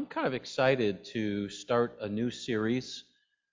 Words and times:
I'm 0.00 0.06
kind 0.06 0.26
of 0.26 0.32
excited 0.32 1.04
to 1.12 1.50
start 1.50 1.98
a 2.00 2.08
new 2.08 2.30
series 2.30 3.04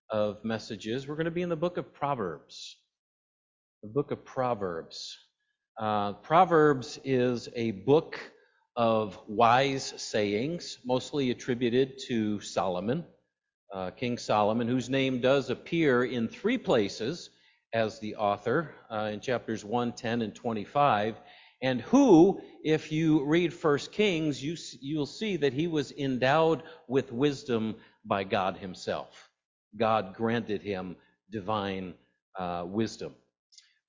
of 0.09 0.41
messages. 0.45 1.05
We're 1.05 1.17
going 1.17 1.25
to 1.25 1.31
be 1.31 1.41
in 1.41 1.49
the 1.49 1.57
book 1.57 1.75
of 1.75 1.93
Proverbs. 1.93 2.77
The 3.83 3.89
book 3.89 4.11
of 4.11 4.23
Proverbs. 4.23 5.17
Uh, 5.77 6.13
Proverbs 6.13 7.01
is 7.03 7.49
a 7.53 7.71
book 7.71 8.17
of 8.77 9.19
wise 9.27 9.93
sayings, 9.97 10.79
mostly 10.85 11.31
attributed 11.31 11.99
to 12.07 12.39
Solomon, 12.39 13.03
uh, 13.73 13.89
King 13.89 14.17
Solomon, 14.17 14.69
whose 14.69 14.89
name 14.89 15.19
does 15.19 15.49
appear 15.49 16.05
in 16.05 16.29
three 16.29 16.57
places 16.57 17.29
as 17.73 17.99
the 17.99 18.15
author 18.15 18.73
uh, 18.89 19.09
in 19.11 19.19
chapters 19.19 19.65
1, 19.65 19.91
10, 19.91 20.21
and 20.21 20.33
25 20.33 21.19
and 21.61 21.81
who, 21.81 22.41
if 22.63 22.91
you 22.91 23.23
read 23.25 23.53
First 23.53 23.91
Kings, 23.91 24.43
you, 24.43 24.55
you'll 24.79 25.05
see 25.05 25.37
that 25.37 25.53
he 25.53 25.67
was 25.67 25.91
endowed 25.93 26.63
with 26.87 27.11
wisdom 27.11 27.75
by 28.05 28.23
God 28.23 28.57
himself. 28.57 29.29
God 29.75 30.13
granted 30.13 30.61
him 30.61 30.95
divine 31.31 31.93
uh, 32.37 32.63
wisdom. 32.67 33.13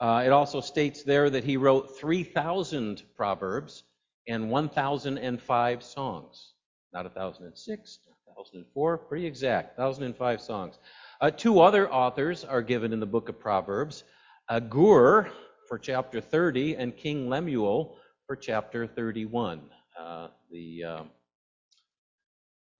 Uh, 0.00 0.22
it 0.24 0.30
also 0.30 0.60
states 0.60 1.02
there 1.02 1.28
that 1.28 1.44
he 1.44 1.56
wrote 1.56 1.98
3,000 1.98 3.02
proverbs 3.16 3.84
and 4.26 4.50
1,005 4.50 5.82
songs. 5.82 6.52
Not 6.92 7.04
1,006, 7.04 7.98
1,004, 8.24 8.98
pretty 8.98 9.26
exact, 9.26 9.78
1,005 9.78 10.40
songs. 10.40 10.78
Uh, 11.20 11.30
two 11.30 11.60
other 11.60 11.92
authors 11.92 12.44
are 12.44 12.62
given 12.62 12.92
in 12.92 13.00
the 13.00 13.06
book 13.06 13.28
of 13.28 13.38
Proverbs. 13.38 14.04
Agur, 14.48 15.30
for 15.68 15.78
chapter 15.78 16.20
30 16.20 16.76
and 16.76 16.96
King 16.96 17.28
Lemuel 17.28 17.96
for 18.26 18.34
chapter 18.34 18.86
31. 18.86 19.60
Uh, 20.00 20.28
the 20.50 20.84
uh, 20.84 21.02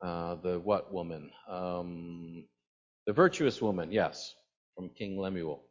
uh, 0.03 0.37
the 0.37 0.59
what 0.61 0.93
woman? 0.93 1.31
Um, 1.49 2.45
the 3.07 3.13
virtuous 3.13 3.61
woman, 3.61 3.93
yes, 3.93 4.35
from 4.75 4.89
King 4.91 5.19
Lemuel. 5.19 5.63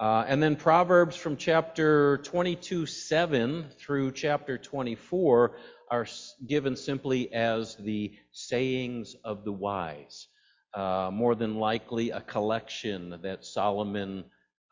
Uh, 0.00 0.24
and 0.28 0.40
then 0.40 0.54
Proverbs 0.54 1.16
from 1.16 1.36
chapter 1.36 2.18
22 2.18 2.86
7 2.86 3.66
through 3.76 4.12
chapter 4.12 4.56
24 4.56 5.56
are 5.90 6.06
given 6.46 6.76
simply 6.76 7.32
as 7.32 7.74
the 7.76 8.12
sayings 8.30 9.16
of 9.24 9.44
the 9.44 9.52
wise. 9.52 10.28
Uh, 10.72 11.10
more 11.12 11.34
than 11.34 11.56
likely, 11.56 12.10
a 12.10 12.20
collection 12.20 13.18
that 13.22 13.44
Solomon 13.44 14.24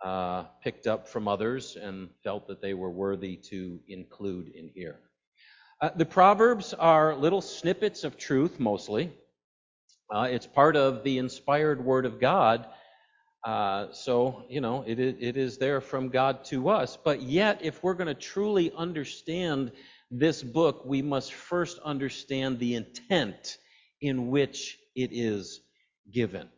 uh, 0.05 0.45
picked 0.63 0.87
up 0.87 1.09
from 1.09 1.29
others 1.29 1.77
and 1.77 2.11
felt 2.23 2.47
that 2.49 2.61
they 2.61 2.75
were 2.75 2.91
worthy 2.91 3.37
to 3.37 3.81
include 3.89 4.49
in 4.49 4.71
here. 4.75 5.01
Uh, 5.81 5.91
the 5.95 6.07
Proverbs 6.07 6.75
are 6.75 7.15
little 7.15 7.43
snippets 7.43 8.05
of 8.05 8.17
truth 8.17 8.59
mostly. 8.59 9.13
Uh, 10.15 10.29
it's 10.31 10.47
part 10.47 10.77
of 10.77 11.03
the 11.03 11.19
inspired 11.19 11.85
Word 11.85 12.07
of 12.07 12.21
God. 12.21 12.67
Uh, 13.45 13.93
so, 13.93 14.45
you 14.49 14.61
know, 14.61 14.83
it 14.87 14.99
it 14.99 15.37
is 15.37 15.59
there 15.59 15.81
from 15.81 16.09
God 16.09 16.45
to 16.47 16.69
us. 16.69 16.97
But 16.97 17.23
yet, 17.23 17.61
if 17.63 17.83
we're 17.83 17.95
going 17.95 18.07
to 18.09 18.15
truly 18.15 18.73
understand 18.77 19.73
this 20.11 20.43
book, 20.43 20.85
we 20.85 21.03
must 21.03 21.33
first 21.33 21.79
understand 21.85 22.59
the 22.59 22.75
intent 22.75 23.59
in 24.01 24.29
which 24.29 24.79
it 24.95 25.11
is 25.13 25.61
given. 26.11 26.49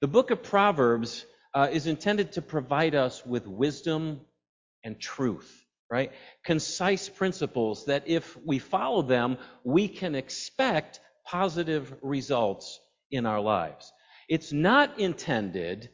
The 0.00 0.08
book 0.08 0.30
of 0.30 0.42
Proverbs 0.42 1.24
uh, 1.56 1.68
is 1.72 1.86
intended 1.86 2.32
to 2.32 2.42
provide 2.42 2.94
us 2.94 3.24
with 3.24 3.46
wisdom 3.46 4.20
and 4.84 5.00
truth, 5.00 5.64
right? 5.90 6.12
Concise 6.44 7.08
principles 7.08 7.86
that 7.86 8.02
if 8.06 8.36
we 8.44 8.58
follow 8.58 9.00
them, 9.00 9.38
we 9.64 9.88
can 9.88 10.14
expect 10.14 11.00
positive 11.24 11.94
results 12.02 12.78
in 13.10 13.24
our 13.24 13.40
lives. 13.40 13.90
It's 14.28 14.52
not 14.52 15.00
intended 15.00 15.88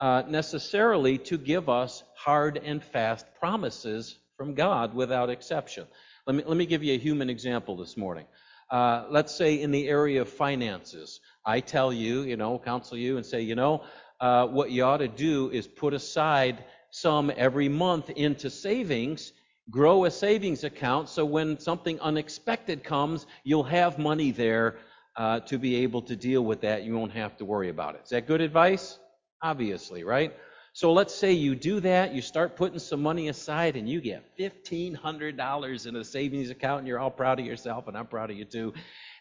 uh, 0.00 0.22
necessarily 0.28 1.18
to 1.18 1.36
give 1.36 1.68
us 1.68 2.04
hard 2.16 2.56
and 2.56 2.82
fast 2.82 3.26
promises 3.40 4.16
from 4.36 4.54
God 4.54 4.94
without 4.94 5.30
exception. 5.30 5.88
Let 6.28 6.36
me, 6.36 6.44
let 6.46 6.56
me 6.56 6.64
give 6.66 6.84
you 6.84 6.94
a 6.94 6.98
human 6.98 7.28
example 7.28 7.76
this 7.76 7.96
morning. 7.96 8.26
Uh, 8.70 9.06
let's 9.10 9.34
say 9.34 9.60
in 9.60 9.72
the 9.72 9.88
area 9.88 10.20
of 10.20 10.28
finances, 10.28 11.20
I 11.44 11.58
tell 11.58 11.92
you, 11.92 12.20
you 12.22 12.36
know, 12.36 12.58
counsel 12.58 12.98
you 12.98 13.16
and 13.16 13.26
say, 13.26 13.40
you 13.40 13.56
know, 13.56 13.82
uh, 14.20 14.46
what 14.46 14.70
you 14.70 14.84
ought 14.84 14.98
to 14.98 15.08
do 15.08 15.50
is 15.50 15.66
put 15.66 15.94
aside 15.94 16.64
some 16.90 17.30
every 17.36 17.68
month 17.68 18.10
into 18.10 18.50
savings, 18.50 19.32
grow 19.70 20.04
a 20.06 20.10
savings 20.10 20.64
account 20.64 21.08
so 21.08 21.24
when 21.24 21.58
something 21.58 22.00
unexpected 22.00 22.82
comes, 22.82 23.26
you'll 23.44 23.62
have 23.62 23.98
money 23.98 24.30
there 24.30 24.76
uh, 25.16 25.40
to 25.40 25.58
be 25.58 25.76
able 25.76 26.02
to 26.02 26.16
deal 26.16 26.44
with 26.44 26.60
that. 26.62 26.84
You 26.84 26.96
won't 26.96 27.12
have 27.12 27.36
to 27.38 27.44
worry 27.44 27.68
about 27.68 27.94
it. 27.96 28.02
Is 28.04 28.10
that 28.10 28.26
good 28.26 28.40
advice? 28.40 28.98
Obviously, 29.42 30.04
right? 30.04 30.34
So 30.72 30.92
let's 30.92 31.14
say 31.14 31.32
you 31.32 31.54
do 31.56 31.80
that, 31.80 32.14
you 32.14 32.22
start 32.22 32.54
putting 32.54 32.78
some 32.78 33.02
money 33.02 33.28
aside, 33.28 33.74
and 33.76 33.88
you 33.88 34.00
get 34.00 34.36
$1,500 34.38 35.86
in 35.86 35.96
a 35.96 36.04
savings 36.04 36.50
account, 36.50 36.80
and 36.80 36.88
you're 36.88 37.00
all 37.00 37.10
proud 37.10 37.40
of 37.40 37.46
yourself, 37.46 37.88
and 37.88 37.96
I'm 37.96 38.06
proud 38.06 38.30
of 38.30 38.36
you 38.36 38.44
too. 38.44 38.72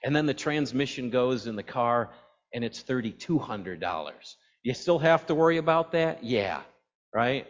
And 0.04 0.16
then 0.16 0.28
the 0.28 0.36
transmission 0.36 1.10
goes 1.10 1.48
in 1.48 1.56
the 1.56 1.64
car, 1.64 2.12
and 2.54 2.64
it's 2.64 2.84
$3,200. 2.84 4.36
You 4.68 4.74
still 4.74 5.00
have 5.00 5.26
to 5.28 5.34
worry 5.34 5.56
about 5.56 5.94
that? 5.94 6.26
Yeah, 6.26 6.60
right? 7.16 7.48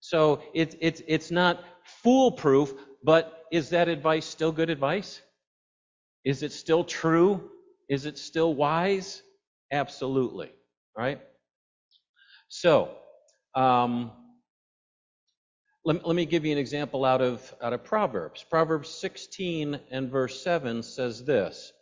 So 0.00 0.42
it's 0.52 0.76
it's 0.82 1.00
it's 1.08 1.30
not 1.30 1.64
foolproof, 2.02 2.74
but 3.02 3.46
is 3.50 3.70
that 3.70 3.88
advice 3.88 4.26
still 4.26 4.52
good 4.52 4.68
advice? 4.68 5.22
Is 6.26 6.42
it 6.42 6.52
still 6.52 6.84
true? 6.84 7.52
Is 7.88 8.04
it 8.04 8.18
still 8.18 8.52
wise? 8.54 9.22
Absolutely, 9.72 10.52
right? 10.94 11.22
So, 12.48 12.90
um, 13.54 14.12
let, 15.86 16.06
let 16.06 16.16
me 16.16 16.26
give 16.26 16.44
you 16.44 16.52
an 16.52 16.58
example 16.58 17.06
out 17.06 17.22
of 17.22 17.54
out 17.62 17.72
of 17.72 17.82
Proverbs. 17.82 18.44
Proverbs 18.44 18.90
16 18.90 19.80
and 19.90 20.10
verse 20.10 20.42
7 20.42 20.82
says 20.82 21.24
this: 21.24 21.72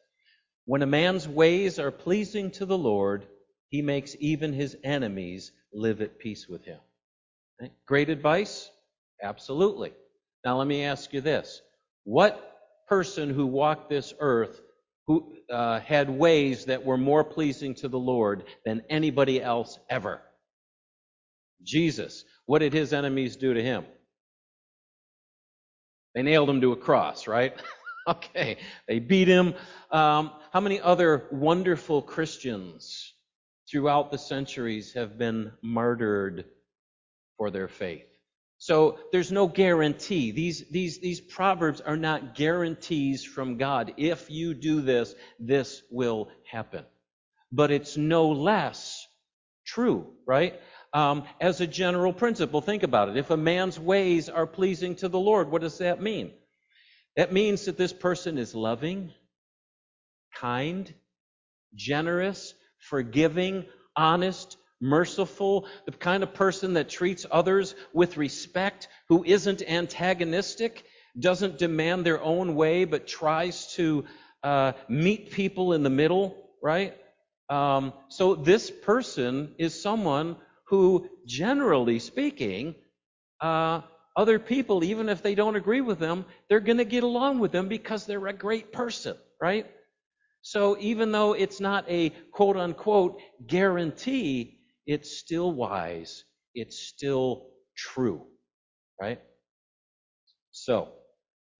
When 0.64 0.82
a 0.82 0.86
man's 0.86 1.26
ways 1.26 1.80
are 1.80 1.90
pleasing 1.90 2.52
to 2.52 2.64
the 2.64 2.78
Lord, 2.78 3.26
he 3.68 3.82
makes 3.82 4.16
even 4.20 4.52
his 4.52 4.76
enemies 4.84 5.52
live 5.72 6.00
at 6.00 6.18
peace 6.18 6.48
with 6.48 6.64
him. 6.64 6.78
Great 7.86 8.08
advice? 8.08 8.70
Absolutely. 9.22 9.92
Now, 10.44 10.58
let 10.58 10.66
me 10.66 10.84
ask 10.84 11.12
you 11.12 11.20
this 11.20 11.62
What 12.04 12.58
person 12.88 13.30
who 13.30 13.46
walked 13.46 13.88
this 13.88 14.14
earth 14.20 14.60
who 15.06 15.34
uh, 15.50 15.80
had 15.80 16.10
ways 16.10 16.64
that 16.66 16.84
were 16.84 16.98
more 16.98 17.24
pleasing 17.24 17.74
to 17.76 17.88
the 17.88 17.98
Lord 17.98 18.44
than 18.64 18.82
anybody 18.90 19.42
else 19.42 19.78
ever? 19.88 20.20
Jesus. 21.62 22.24
What 22.46 22.60
did 22.60 22.72
his 22.72 22.92
enemies 22.92 23.36
do 23.36 23.54
to 23.54 23.62
him? 23.62 23.84
They 26.14 26.22
nailed 26.22 26.48
him 26.48 26.60
to 26.60 26.72
a 26.72 26.76
cross, 26.76 27.26
right? 27.26 27.54
okay. 28.08 28.58
They 28.88 29.00
beat 29.00 29.28
him. 29.28 29.54
Um, 29.90 30.30
how 30.52 30.60
many 30.60 30.80
other 30.80 31.26
wonderful 31.30 32.02
Christians 32.02 33.12
throughout 33.70 34.10
the 34.10 34.18
centuries 34.18 34.94
have 34.94 35.18
been 35.18 35.52
martyred 35.62 36.44
for 37.36 37.50
their 37.50 37.68
faith. 37.68 38.06
So 38.58 38.98
there's 39.12 39.30
no 39.30 39.46
guarantee. 39.48 40.30
These, 40.30 40.64
these, 40.70 40.98
these 40.98 41.20
proverbs 41.20 41.80
are 41.80 41.96
not 41.96 42.34
guarantees 42.34 43.24
from 43.24 43.58
God. 43.58 43.92
If 43.96 44.30
you 44.30 44.54
do 44.54 44.80
this, 44.80 45.14
this 45.38 45.82
will 45.90 46.30
happen. 46.50 46.84
But 47.52 47.70
it's 47.70 47.96
no 47.96 48.30
less 48.30 49.06
true, 49.66 50.14
right? 50.26 50.58
Um, 50.94 51.24
as 51.40 51.60
a 51.60 51.66
general 51.66 52.12
principle, 52.12 52.62
think 52.62 52.82
about 52.82 53.10
it. 53.10 53.18
If 53.18 53.30
a 53.30 53.36
man's 53.36 53.78
ways 53.78 54.30
are 54.30 54.46
pleasing 54.46 54.94
to 54.96 55.08
the 55.08 55.18
Lord, 55.18 55.50
what 55.50 55.60
does 55.60 55.78
that 55.78 56.00
mean? 56.00 56.32
That 57.16 57.32
means 57.32 57.66
that 57.66 57.76
this 57.76 57.92
person 57.92 58.38
is 58.38 58.54
loving, 58.54 59.12
kind, 60.34 60.92
generous, 61.74 62.54
forgiving, 62.88 63.64
honest, 63.96 64.56
merciful, 64.80 65.66
the 65.86 65.92
kind 65.92 66.22
of 66.22 66.34
person 66.34 66.74
that 66.74 66.88
treats 66.88 67.26
others 67.30 67.74
with 67.92 68.16
respect, 68.16 68.88
who 69.08 69.24
isn't 69.24 69.62
antagonistic, 69.62 70.84
doesn't 71.18 71.58
demand 71.58 72.04
their 72.04 72.22
own 72.22 72.54
way, 72.54 72.84
but 72.84 73.06
tries 73.06 73.72
to 73.74 74.04
uh, 74.42 74.72
meet 74.88 75.30
people 75.30 75.72
in 75.72 75.82
the 75.82 75.90
middle, 75.90 76.50
right? 76.62 76.94
Um, 77.48 77.92
so 78.08 78.34
this 78.34 78.70
person 78.70 79.54
is 79.58 79.80
someone 79.80 80.36
who, 80.68 81.08
generally 81.26 81.98
speaking, 81.98 82.74
uh, 83.40 83.80
other 84.16 84.38
people, 84.38 84.82
even 84.82 85.08
if 85.08 85.22
they 85.22 85.34
don't 85.34 85.56
agree 85.56 85.80
with 85.80 85.98
them, 85.98 86.24
they're 86.48 86.60
going 86.60 86.78
to 86.78 86.84
get 86.84 87.02
along 87.02 87.38
with 87.38 87.52
them 87.52 87.68
because 87.68 88.06
they're 88.06 88.26
a 88.26 88.32
great 88.32 88.72
person, 88.72 89.16
right? 89.40 89.66
So 90.46 90.76
even 90.78 91.10
though 91.10 91.32
it's 91.32 91.58
not 91.58 91.84
a 91.90 92.10
quote 92.30 92.56
unquote 92.56 93.20
guarantee, 93.48 94.60
it's 94.86 95.10
still 95.10 95.50
wise. 95.52 96.22
It's 96.54 96.78
still 96.78 97.48
true, 97.76 98.24
right? 99.00 99.20
So 100.52 100.92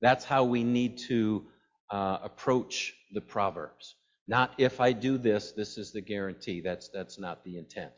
that's 0.01 0.25
how 0.25 0.45
we 0.45 0.63
need 0.63 0.99
to 1.09 1.47
uh, 1.91 2.19
approach 2.23 2.95
the 3.11 3.21
Proverbs. 3.21 3.97
Not 4.29 4.55
if 4.57 4.81
I 4.81 4.93
do 4.93 5.19
this, 5.19 5.51
this 5.51 5.79
is 5.79 5.91
the 5.91 6.01
guarantee. 6.01 6.61
That's, 6.61 6.89
that's 6.89 7.19
not 7.19 7.43
the 7.43 7.59
intent. 7.59 7.91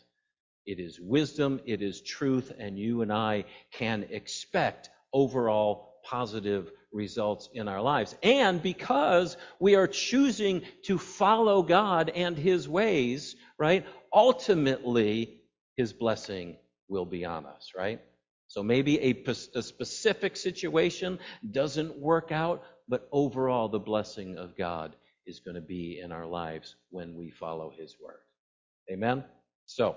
It 0.65 0.81
is 0.81 0.99
wisdom, 0.99 1.61
it 1.67 1.83
is 1.83 2.01
truth, 2.01 2.51
and 2.59 2.79
you 2.79 3.03
and 3.03 3.13
I 3.13 3.45
can 3.73 4.07
expect 4.11 4.89
overall 5.13 5.97
positive 6.03 6.73
results 6.93 7.49
in 7.53 7.69
our 7.69 7.81
lives. 7.81 8.15
And 8.23 8.63
because 8.63 9.37
we 9.61 9.75
are 9.75 9.87
choosing 9.87 10.63
to 10.85 10.99
follow 10.99 11.63
God 11.63 12.11
and 12.15 12.37
His 12.37 12.69
ways, 12.69 13.37
right, 13.59 13.87
ultimately 14.13 15.41
His 15.77 15.93
blessing 15.93 16.57
will 16.89 17.07
be 17.07 17.25
on 17.25 17.47
us, 17.47 17.73
right? 17.77 18.01
So 18.49 18.63
maybe 18.63 18.99
a, 19.01 19.25
a 19.55 19.63
specific 19.63 20.37
situation 20.37 21.19
doesn't 21.51 21.99
work 21.99 22.33
out, 22.33 22.65
but 22.89 23.09
overall 23.13 23.69
the 23.69 23.79
blessing 23.79 24.39
of 24.39 24.57
God 24.57 24.97
is 25.27 25.41
going 25.41 25.57
to 25.57 25.61
be 25.61 26.01
in 26.03 26.11
our 26.13 26.27
lives 26.27 26.77
when 26.91 27.15
we 27.15 27.31
follow 27.31 27.71
His 27.77 27.97
word. 28.03 28.21
Amen? 28.91 29.23
So, 29.67 29.97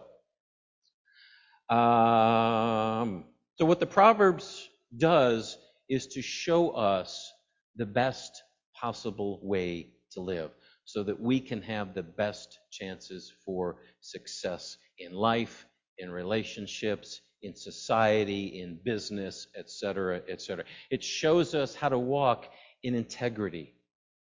um, 1.74 3.24
so 3.56 3.64
what 3.64 3.80
the 3.80 3.86
Proverbs 3.86 4.68
does 4.98 5.58
is 5.92 6.08
to 6.08 6.22
show 6.22 6.70
us 6.70 7.34
the 7.76 7.86
best 7.86 8.44
possible 8.74 9.42
way 9.44 9.90
to 10.10 10.22
live 10.22 10.52
so 10.86 11.04
that 11.04 11.20
we 11.20 11.38
can 11.38 11.62
have 11.62 11.94
the 11.94 12.02
best 12.02 12.60
chances 12.72 13.34
for 13.46 13.76
success 14.00 14.78
in 15.00 15.12
life, 15.12 15.66
in 15.98 16.10
relationships, 16.10 17.20
in 17.42 17.54
society, 17.54 18.62
in 18.62 18.80
business, 18.86 19.48
etc., 19.58 20.22
etc. 20.30 20.64
It 20.92 21.04
shows 21.04 21.54
us 21.54 21.76
how 21.76 21.90
to 21.90 22.00
walk 22.00 22.48
in 22.84 22.96
integrity 22.96 23.74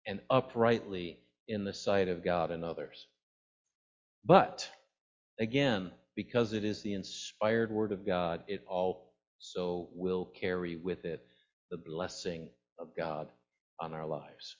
and 0.06 0.20
uprightly 0.28 1.18
in 1.48 1.64
the 1.64 1.72
sight 1.72 2.08
of 2.08 2.22
God 2.22 2.50
and 2.50 2.62
others. 2.62 3.06
But 4.26 4.68
again, 5.40 5.92
because 6.14 6.52
it 6.52 6.62
is 6.62 6.82
the 6.82 6.92
inspired 6.92 7.72
word 7.72 7.90
of 7.90 8.04
God, 8.04 8.42
it 8.48 8.62
also 8.68 9.88
will 9.94 10.26
carry 10.26 10.76
with 10.76 11.06
it 11.06 11.26
the 11.74 11.90
blessing 11.90 12.48
of 12.78 12.86
God 12.96 13.26
on 13.80 13.92
our 13.92 14.06
lives. 14.06 14.56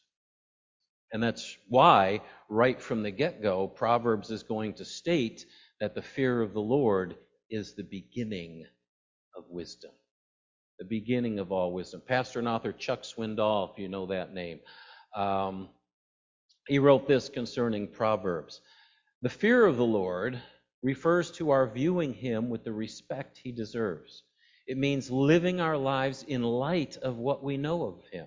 And 1.12 1.22
that's 1.22 1.56
why, 1.69 2.20
right 2.49 2.82
from 2.82 3.05
the 3.05 3.12
get 3.12 3.40
go, 3.40 3.69
Proverbs 3.69 4.32
is 4.32 4.43
going 4.43 4.75
to 4.75 4.84
state 4.84 5.46
that 5.78 5.94
the 5.94 6.02
fear 6.02 6.43
of 6.43 6.52
the 6.52 6.61
Lord 6.61 7.14
is 7.50 7.75
the 7.75 7.84
beginning 7.84 8.66
of 9.37 9.44
wisdom. 9.49 9.93
The 10.81 10.87
beginning 10.87 11.38
of 11.38 11.52
all 11.52 11.72
wisdom. 11.72 12.02
Pastor 12.05 12.40
and 12.40 12.49
author 12.49 12.72
Chuck 12.72 13.02
Swindoll, 13.02 13.70
if 13.70 13.78
you 13.78 13.87
know 13.88 14.06
that 14.06 14.34
name, 14.34 14.58
um, 15.14 15.69
he 16.67 16.81
wrote 16.81 17.06
this 17.06 17.28
concerning 17.28 17.87
Proverbs. 17.87 18.60
The 19.22 19.28
fear 19.31 19.67
of 19.67 19.76
the 19.76 19.84
Lord 19.84 20.43
refers 20.82 21.31
to 21.32 21.50
our 21.50 21.69
viewing 21.69 22.12
him 22.12 22.50
with 22.50 22.64
the 22.64 22.72
respect 22.72 23.38
he 23.40 23.52
deserves. 23.52 24.25
It 24.66 24.78
means 24.78 25.11
living 25.11 25.61
our 25.61 25.76
lives 25.76 26.22
in 26.22 26.43
light 26.43 26.96
of 26.99 27.19
what 27.19 27.43
we 27.44 27.56
know 27.56 27.84
of 27.84 28.06
him, 28.12 28.26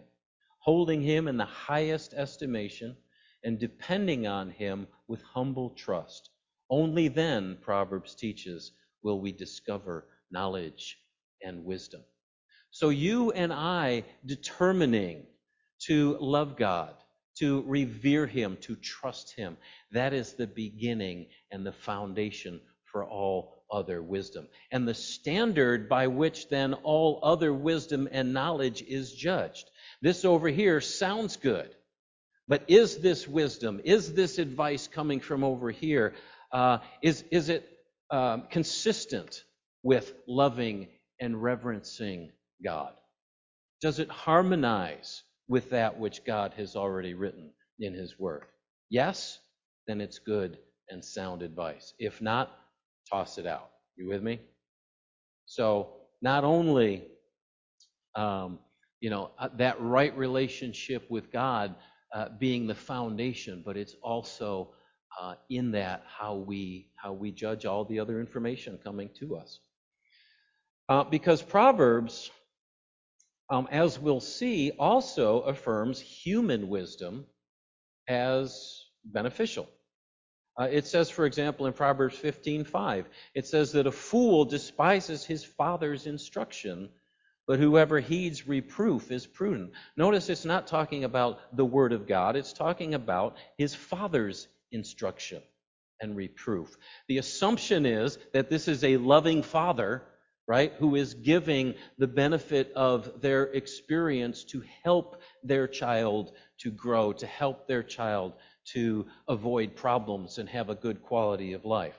holding 0.59 1.01
him 1.01 1.27
in 1.27 1.37
the 1.37 1.45
highest 1.45 2.13
estimation, 2.13 2.95
and 3.43 3.59
depending 3.59 4.27
on 4.27 4.51
him 4.51 4.87
with 5.07 5.21
humble 5.23 5.71
trust. 5.71 6.29
Only 6.69 7.07
then, 7.07 7.57
Proverbs 7.61 8.13
teaches, 8.15 8.71
will 9.01 9.19
we 9.21 9.31
discover 9.31 10.07
knowledge 10.31 10.97
and 11.41 11.63
wisdom. 11.63 12.03
So, 12.71 12.89
you 12.89 13.31
and 13.31 13.53
I 13.53 14.03
determining 14.25 15.25
to 15.79 16.17
love 16.19 16.57
God, 16.57 16.95
to 17.37 17.63
revere 17.63 18.27
Him, 18.27 18.57
to 18.61 18.75
trust 18.75 19.33
Him, 19.35 19.57
that 19.91 20.13
is 20.13 20.33
the 20.33 20.47
beginning 20.47 21.27
and 21.51 21.65
the 21.65 21.71
foundation 21.71 22.59
for 22.83 23.05
all 23.05 23.56
other 23.71 24.01
wisdom. 24.01 24.47
And 24.71 24.87
the 24.87 24.93
standard 24.93 25.89
by 25.89 26.07
which 26.07 26.49
then 26.49 26.73
all 26.73 27.19
other 27.23 27.53
wisdom 27.53 28.07
and 28.11 28.33
knowledge 28.33 28.81
is 28.81 29.13
judged. 29.13 29.69
This 30.01 30.25
over 30.25 30.47
here 30.47 30.81
sounds 30.81 31.37
good, 31.37 31.69
but 32.47 32.63
is 32.67 32.97
this 32.99 33.27
wisdom? 33.27 33.81
Is 33.83 34.13
this 34.13 34.37
advice 34.39 34.87
coming 34.87 35.19
from 35.19 35.43
over 35.43 35.71
here? 35.71 36.13
Uh, 36.51 36.79
is 37.01 37.23
is 37.31 37.49
it 37.49 37.67
um, 38.11 38.43
consistent 38.49 39.43
with 39.83 40.13
loving 40.27 40.87
and 41.19 41.41
reverencing 41.41 42.31
God? 42.63 42.93
Does 43.81 43.99
it 43.99 44.09
harmonize 44.09 45.23
with 45.47 45.69
that 45.71 45.99
which 45.99 46.25
God 46.25 46.53
has 46.57 46.75
already 46.75 47.13
written 47.13 47.51
in 47.79 47.93
His 47.93 48.17
Word? 48.19 48.45
Yes, 48.89 49.39
then 49.87 50.01
it's 50.01 50.19
good 50.19 50.57
and 50.89 51.03
sound 51.03 51.41
advice. 51.41 51.93
If 51.99 52.21
not, 52.21 52.51
toss 53.09 53.37
it 53.37 53.45
out. 53.45 53.69
You 53.95 54.07
with 54.07 54.23
me? 54.23 54.39
So, 55.45 55.93
not 56.21 56.43
only, 56.43 57.07
um, 58.15 58.59
you 58.99 59.09
know, 59.09 59.31
uh, 59.39 59.49
that 59.57 59.79
right 59.81 60.15
relationship 60.17 61.09
with 61.09 61.31
God 61.31 61.75
uh, 62.13 62.29
being 62.39 62.67
the 62.67 62.75
foundation, 62.75 63.63
but 63.65 63.77
it's 63.77 63.95
also 64.01 64.73
uh, 65.19 65.35
in 65.49 65.71
that 65.71 66.03
how 66.07 66.35
we 66.35 66.89
how 66.95 67.13
we 67.13 67.31
judge 67.31 67.65
all 67.65 67.85
the 67.85 67.99
other 67.99 68.19
information 68.19 68.79
coming 68.83 69.09
to 69.19 69.37
us. 69.37 69.59
Uh, 70.89 71.03
because 71.03 71.41
Proverbs, 71.41 72.31
um, 73.49 73.67
as 73.71 73.99
we'll 73.99 74.21
see, 74.21 74.71
also 74.79 75.41
affirms 75.41 75.99
human 75.99 76.69
wisdom 76.69 77.25
as 78.07 78.83
beneficial. 79.03 79.67
Uh, 80.59 80.67
it 80.71 80.87
says, 80.87 81.09
for 81.09 81.25
example, 81.25 81.67
in 81.67 81.73
Proverbs 81.73 82.17
15:5, 82.17 83.05
it 83.35 83.45
says 83.45 83.71
that 83.73 83.87
a 83.87 83.91
fool 83.91 84.43
despises 84.43 85.23
his 85.23 85.43
father's 85.43 86.07
instruction, 86.07 86.89
but 87.45 87.59
whoever 87.59 87.99
heeds 87.99 88.47
reproof 88.47 89.11
is 89.11 89.27
prudent. 89.27 89.71
Notice 89.95 90.29
it's 90.29 90.45
not 90.45 90.65
talking 90.65 91.03
about 91.03 91.55
the 91.55 91.65
word 91.65 91.93
of 91.93 92.07
God, 92.07 92.35
it's 92.35 92.53
talking 92.53 92.95
about 92.95 93.37
his 93.57 93.75
father's 93.75 94.47
instruction 94.71 95.43
and 96.01 96.15
reproof. 96.15 96.75
The 97.07 97.19
assumption 97.19 97.85
is 97.85 98.17
that 98.33 98.49
this 98.49 98.67
is 98.67 98.83
a 98.83 98.97
loving 98.97 99.43
father, 99.43 100.03
right, 100.47 100.73
who 100.79 100.95
is 100.95 101.13
giving 101.13 101.75
the 101.97 102.07
benefit 102.07 102.71
of 102.75 103.21
their 103.21 103.43
experience 103.43 104.43
to 104.45 104.63
help 104.83 105.21
their 105.43 105.67
child 105.67 106.33
to 106.59 106.71
grow, 106.71 107.13
to 107.13 107.27
help 107.27 107.67
their 107.67 107.83
child 107.83 108.33
to 108.73 109.05
avoid 109.27 109.75
problems 109.75 110.37
and 110.37 110.49
have 110.49 110.69
a 110.69 110.75
good 110.75 111.01
quality 111.01 111.53
of 111.53 111.65
life. 111.65 111.97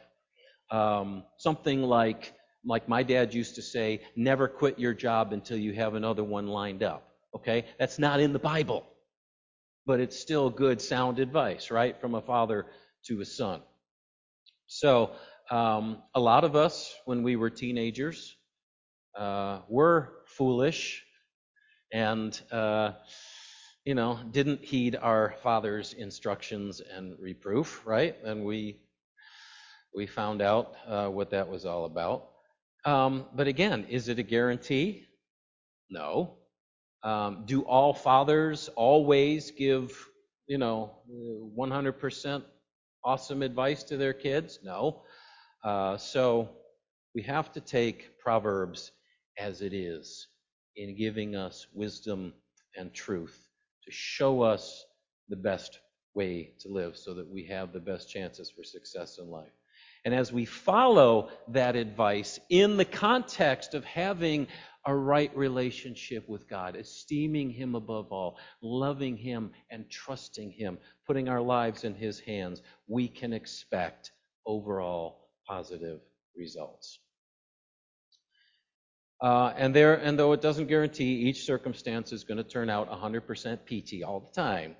Um, 0.70 1.24
something 1.38 1.82
like, 1.82 2.34
like 2.64 2.88
my 2.88 3.02
dad 3.02 3.32
used 3.32 3.54
to 3.54 3.62
say, 3.62 4.02
never 4.16 4.48
quit 4.48 4.78
your 4.78 4.94
job 4.94 5.32
until 5.32 5.56
you 5.56 5.72
have 5.72 5.94
another 5.94 6.24
one 6.24 6.46
lined 6.46 6.82
up. 6.82 7.08
Okay? 7.34 7.64
That's 7.78 7.98
not 7.98 8.20
in 8.20 8.32
the 8.32 8.38
Bible. 8.38 8.86
But 9.86 10.00
it's 10.00 10.18
still 10.18 10.50
good, 10.50 10.80
sound 10.80 11.18
advice, 11.18 11.70
right? 11.70 11.98
From 11.98 12.14
a 12.14 12.20
father 12.20 12.66
to 13.06 13.20
a 13.20 13.24
son. 13.24 13.62
So, 14.66 15.12
um, 15.50 16.02
a 16.14 16.20
lot 16.20 16.44
of 16.44 16.54
us, 16.54 16.94
when 17.06 17.22
we 17.22 17.36
were 17.36 17.48
teenagers, 17.48 18.36
uh, 19.16 19.60
were 19.68 20.12
foolish 20.26 21.02
and 21.92 22.38
uh, 22.52 22.92
you 23.88 23.94
know, 23.94 24.20
didn't 24.32 24.62
heed 24.62 24.96
our 25.00 25.34
father's 25.42 25.94
instructions 25.94 26.82
and 26.82 27.18
reproof, 27.18 27.86
right? 27.86 28.14
And 28.22 28.44
we 28.44 28.76
we 29.94 30.06
found 30.06 30.42
out 30.42 30.74
uh, 30.86 31.08
what 31.08 31.30
that 31.30 31.48
was 31.48 31.64
all 31.64 31.86
about. 31.86 32.28
Um, 32.84 33.24
but 33.34 33.48
again, 33.48 33.86
is 33.88 34.08
it 34.08 34.18
a 34.18 34.22
guarantee? 34.22 35.06
No. 35.88 36.34
Um, 37.02 37.44
do 37.46 37.62
all 37.62 37.94
fathers 37.94 38.68
always 38.76 39.52
give, 39.52 39.90
you 40.46 40.58
know, 40.58 40.90
100% 41.58 42.42
awesome 43.02 43.40
advice 43.40 43.84
to 43.84 43.96
their 43.96 44.12
kids? 44.12 44.58
No. 44.62 45.02
Uh, 45.64 45.96
so 45.96 46.50
we 47.14 47.22
have 47.22 47.50
to 47.52 47.60
take 47.62 48.18
Proverbs 48.18 48.92
as 49.38 49.62
it 49.62 49.72
is 49.72 50.26
in 50.76 50.94
giving 50.94 51.34
us 51.34 51.66
wisdom 51.72 52.34
and 52.76 52.92
truth 52.92 53.47
to 53.88 53.92
show 53.92 54.42
us 54.42 54.84
the 55.30 55.36
best 55.36 55.78
way 56.12 56.52
to 56.58 56.68
live 56.68 56.94
so 56.94 57.14
that 57.14 57.26
we 57.26 57.42
have 57.46 57.72
the 57.72 57.80
best 57.80 58.10
chances 58.10 58.50
for 58.50 58.62
success 58.62 59.18
in 59.18 59.30
life. 59.30 59.52
And 60.04 60.14
as 60.14 60.30
we 60.30 60.44
follow 60.44 61.30
that 61.48 61.74
advice 61.74 62.38
in 62.50 62.76
the 62.76 62.84
context 62.84 63.72
of 63.72 63.86
having 63.86 64.46
a 64.84 64.94
right 64.94 65.34
relationship 65.34 66.28
with 66.28 66.46
God, 66.46 66.76
esteeming 66.76 67.50
Him 67.50 67.74
above 67.74 68.12
all, 68.12 68.36
loving 68.60 69.16
Him 69.16 69.52
and 69.70 69.88
trusting 69.88 70.50
Him, 70.50 70.76
putting 71.06 71.30
our 71.30 71.40
lives 71.40 71.84
in 71.84 71.94
His 71.94 72.20
hands, 72.20 72.60
we 72.88 73.08
can 73.08 73.32
expect 73.32 74.12
overall 74.44 75.30
positive 75.46 76.00
results. 76.36 76.98
Uh, 79.20 79.52
and 79.56 79.74
there, 79.74 79.94
and 79.94 80.18
though 80.18 80.32
it 80.32 80.40
doesn't 80.40 80.66
guarantee 80.66 81.12
each 81.28 81.44
circumstance 81.44 82.12
is 82.12 82.24
going 82.24 82.38
to 82.38 82.44
turn 82.44 82.70
out 82.70 82.88
100% 82.90 83.58
PT 83.66 84.04
all 84.04 84.20
the 84.20 84.32
time, 84.32 84.76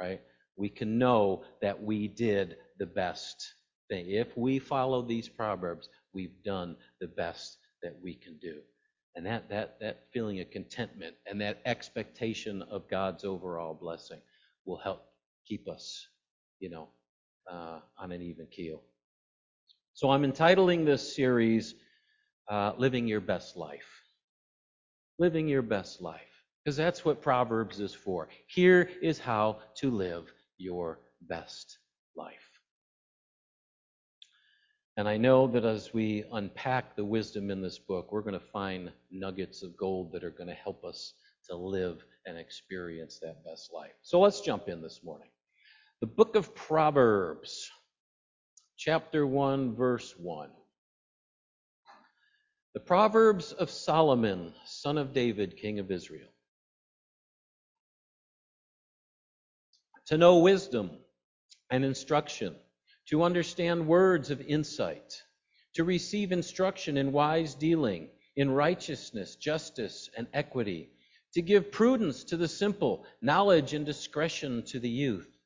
right? 0.00 0.20
we 0.56 0.68
can 0.68 0.98
know 0.98 1.44
that 1.60 1.80
we 1.80 2.08
did 2.08 2.56
the 2.78 2.86
best 2.86 3.54
thing. 3.88 4.10
If 4.10 4.36
we 4.36 4.58
follow 4.58 5.02
these 5.02 5.28
proverbs, 5.28 5.88
we've 6.12 6.42
done 6.44 6.76
the 7.00 7.08
best 7.08 7.58
that 7.82 7.94
we 8.02 8.14
can 8.14 8.36
do. 8.38 8.60
And 9.14 9.24
that, 9.26 9.48
that, 9.50 9.78
that 9.80 10.04
feeling 10.12 10.40
of 10.40 10.50
contentment 10.50 11.14
and 11.26 11.40
that 11.40 11.60
expectation 11.64 12.62
of 12.62 12.88
God's 12.88 13.24
overall 13.24 13.74
blessing 13.74 14.20
will 14.64 14.78
help 14.78 15.06
keep 15.46 15.68
us, 15.68 16.06
you 16.58 16.68
know, 16.68 16.88
uh, 17.50 17.80
on 17.98 18.12
an 18.12 18.20
even 18.22 18.46
keel. 18.46 18.82
So 19.94 20.10
I'm 20.10 20.24
entitling 20.24 20.84
this 20.84 21.14
series, 21.14 21.74
uh, 22.48 22.72
Living 22.76 23.06
Your 23.06 23.20
Best 23.20 23.56
Life. 23.56 24.02
Living 25.18 25.48
Your 25.48 25.62
Best 25.62 26.00
Life. 26.00 26.20
Because 26.64 26.76
that's 26.76 27.04
what 27.04 27.22
Proverbs 27.22 27.80
is 27.80 27.94
for. 27.94 28.28
Here 28.48 28.90
is 29.00 29.18
how 29.18 29.58
to 29.76 29.90
live 29.90 30.32
your 30.58 31.00
best 31.22 31.78
life. 32.16 32.34
And 34.96 35.08
I 35.08 35.16
know 35.16 35.46
that 35.48 35.64
as 35.64 35.92
we 35.92 36.24
unpack 36.32 36.96
the 36.96 37.04
wisdom 37.04 37.50
in 37.50 37.60
this 37.60 37.78
book, 37.78 38.10
we're 38.10 38.22
going 38.22 38.32
to 38.32 38.46
find 38.52 38.90
nuggets 39.10 39.62
of 39.62 39.76
gold 39.76 40.10
that 40.12 40.24
are 40.24 40.30
going 40.30 40.48
to 40.48 40.54
help 40.54 40.84
us 40.84 41.12
to 41.48 41.56
live 41.56 42.04
and 42.24 42.38
experience 42.38 43.18
that 43.20 43.44
best 43.44 43.72
life. 43.72 43.92
So 44.02 44.20
let's 44.20 44.40
jump 44.40 44.68
in 44.68 44.80
this 44.80 45.00
morning. 45.04 45.28
The 46.00 46.06
book 46.06 46.34
of 46.34 46.54
Proverbs, 46.54 47.70
chapter 48.76 49.26
1, 49.26 49.76
verse 49.76 50.14
1. 50.18 50.48
The 52.76 52.80
Proverbs 52.80 53.52
of 53.52 53.70
Solomon, 53.70 54.52
son 54.66 54.98
of 54.98 55.14
David, 55.14 55.56
king 55.56 55.78
of 55.78 55.90
Israel. 55.90 56.28
To 60.08 60.18
know 60.18 60.40
wisdom 60.40 60.90
and 61.70 61.86
instruction 61.86 62.54
to 63.06 63.22
understand 63.22 63.88
words 63.88 64.30
of 64.30 64.42
insight, 64.42 65.22
to 65.72 65.84
receive 65.84 66.32
instruction 66.32 66.98
in 66.98 67.12
wise 67.12 67.54
dealing, 67.54 68.10
in 68.36 68.50
righteousness, 68.50 69.36
justice, 69.36 70.10
and 70.14 70.26
equity, 70.34 70.90
to 71.32 71.40
give 71.40 71.72
prudence 71.72 72.24
to 72.24 72.36
the 72.36 72.46
simple, 72.46 73.06
knowledge 73.22 73.72
and 73.72 73.86
discretion 73.86 74.62
to 74.64 74.78
the 74.78 74.90
youth. 74.90 75.38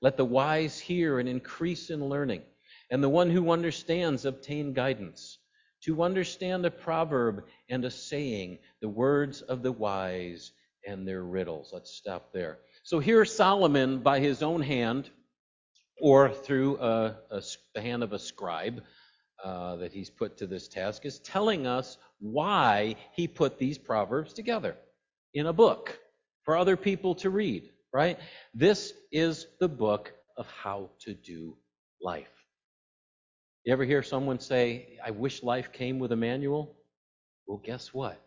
Let 0.00 0.16
the 0.16 0.24
wise 0.24 0.78
hear 0.78 1.18
and 1.18 1.28
increase 1.28 1.90
in 1.90 2.08
learning, 2.08 2.44
and 2.90 3.04
the 3.04 3.10
one 3.10 3.28
who 3.28 3.50
understands 3.50 4.24
obtain 4.24 4.72
guidance. 4.72 5.36
To 5.84 6.02
understand 6.02 6.66
a 6.66 6.70
proverb 6.70 7.44
and 7.68 7.84
a 7.84 7.90
saying, 7.90 8.58
the 8.80 8.88
words 8.88 9.42
of 9.42 9.62
the 9.62 9.72
wise 9.72 10.52
and 10.86 11.06
their 11.06 11.22
riddles. 11.22 11.70
Let's 11.72 11.90
stop 11.92 12.32
there. 12.32 12.58
So 12.82 12.98
here 12.98 13.24
Solomon, 13.24 13.98
by 13.98 14.20
his 14.20 14.42
own 14.42 14.62
hand, 14.62 15.10
or 16.00 16.30
through 16.30 16.78
a, 16.78 17.16
a, 17.30 17.42
the 17.74 17.80
hand 17.80 18.02
of 18.02 18.12
a 18.12 18.18
scribe 18.18 18.82
uh, 19.44 19.76
that 19.76 19.92
he's 19.92 20.10
put 20.10 20.36
to 20.38 20.46
this 20.46 20.68
task, 20.68 21.04
is 21.04 21.18
telling 21.20 21.66
us 21.66 21.98
why 22.20 22.96
he 23.12 23.28
put 23.28 23.58
these 23.58 23.78
proverbs 23.78 24.32
together 24.32 24.76
in 25.34 25.46
a 25.46 25.52
book 25.52 25.98
for 26.44 26.56
other 26.56 26.76
people 26.76 27.14
to 27.16 27.30
read, 27.30 27.70
right? 27.92 28.18
This 28.54 28.92
is 29.12 29.46
the 29.60 29.68
book 29.68 30.12
of 30.36 30.46
how 30.46 30.90
to 31.00 31.14
do 31.14 31.56
life. 32.00 32.37
You 33.64 33.72
ever 33.72 33.84
hear 33.84 34.02
someone 34.02 34.40
say, 34.40 34.98
I 35.04 35.10
wish 35.10 35.42
life 35.42 35.72
came 35.72 35.98
with 35.98 36.12
a 36.12 36.16
manual? 36.16 36.76
Well, 37.46 37.60
guess 37.62 37.92
what? 37.92 38.20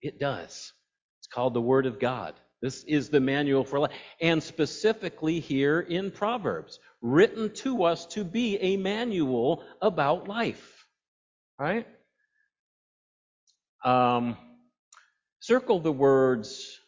It 0.00 0.18
does. 0.18 0.72
It's 1.20 1.26
called 1.32 1.54
the 1.54 1.60
Word 1.60 1.86
of 1.86 1.98
God. 1.98 2.34
This 2.60 2.84
is 2.84 3.08
the 3.08 3.20
manual 3.20 3.64
for 3.64 3.80
life. 3.80 3.92
And 4.20 4.42
specifically 4.42 5.40
here 5.40 5.80
in 5.80 6.10
Proverbs, 6.10 6.78
written 7.00 7.52
to 7.54 7.84
us 7.84 8.06
to 8.06 8.24
be 8.24 8.56
a 8.58 8.76
manual 8.76 9.64
about 9.80 10.28
life. 10.28 10.86
Right? 11.58 11.86
Um, 13.84 14.36
circle 15.40 15.80
the 15.80 15.92
words 15.92 16.78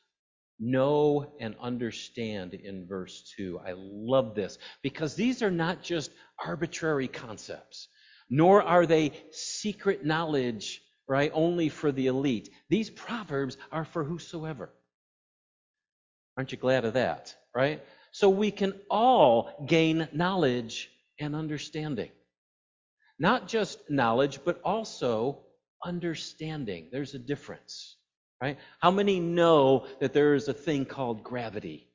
know 0.58 1.34
and 1.40 1.54
understand 1.60 2.54
in 2.54 2.86
verse 2.86 3.32
2. 3.36 3.60
I 3.66 3.74
love 3.76 4.34
this 4.34 4.58
because 4.82 5.14
these 5.14 5.42
are 5.42 5.50
not 5.50 5.82
just 5.82 6.10
arbitrary 6.44 7.08
concepts, 7.08 7.88
nor 8.30 8.62
are 8.62 8.86
they 8.86 9.12
secret 9.32 10.04
knowledge, 10.04 10.82
right, 11.08 11.30
only 11.34 11.68
for 11.68 11.92
the 11.92 12.06
elite. 12.06 12.50
These 12.68 12.90
proverbs 12.90 13.56
are 13.72 13.84
for 13.84 14.04
whosoever. 14.04 14.70
Aren't 16.36 16.52
you 16.52 16.58
glad 16.58 16.84
of 16.84 16.94
that? 16.94 17.34
Right? 17.54 17.84
So 18.12 18.28
we 18.28 18.50
can 18.50 18.74
all 18.90 19.64
gain 19.66 20.08
knowledge 20.12 20.90
and 21.18 21.34
understanding. 21.34 22.10
Not 23.18 23.46
just 23.46 23.78
knowledge, 23.88 24.40
but 24.44 24.60
also 24.64 25.40
understanding. 25.84 26.88
There's 26.90 27.14
a 27.14 27.18
difference. 27.18 27.96
Right? 28.42 28.58
How 28.80 28.90
many 28.90 29.20
know 29.20 29.86
that 30.00 30.12
there 30.12 30.34
is 30.34 30.48
a 30.48 30.52
thing 30.52 30.84
called 30.84 31.22
gravity? 31.22 31.88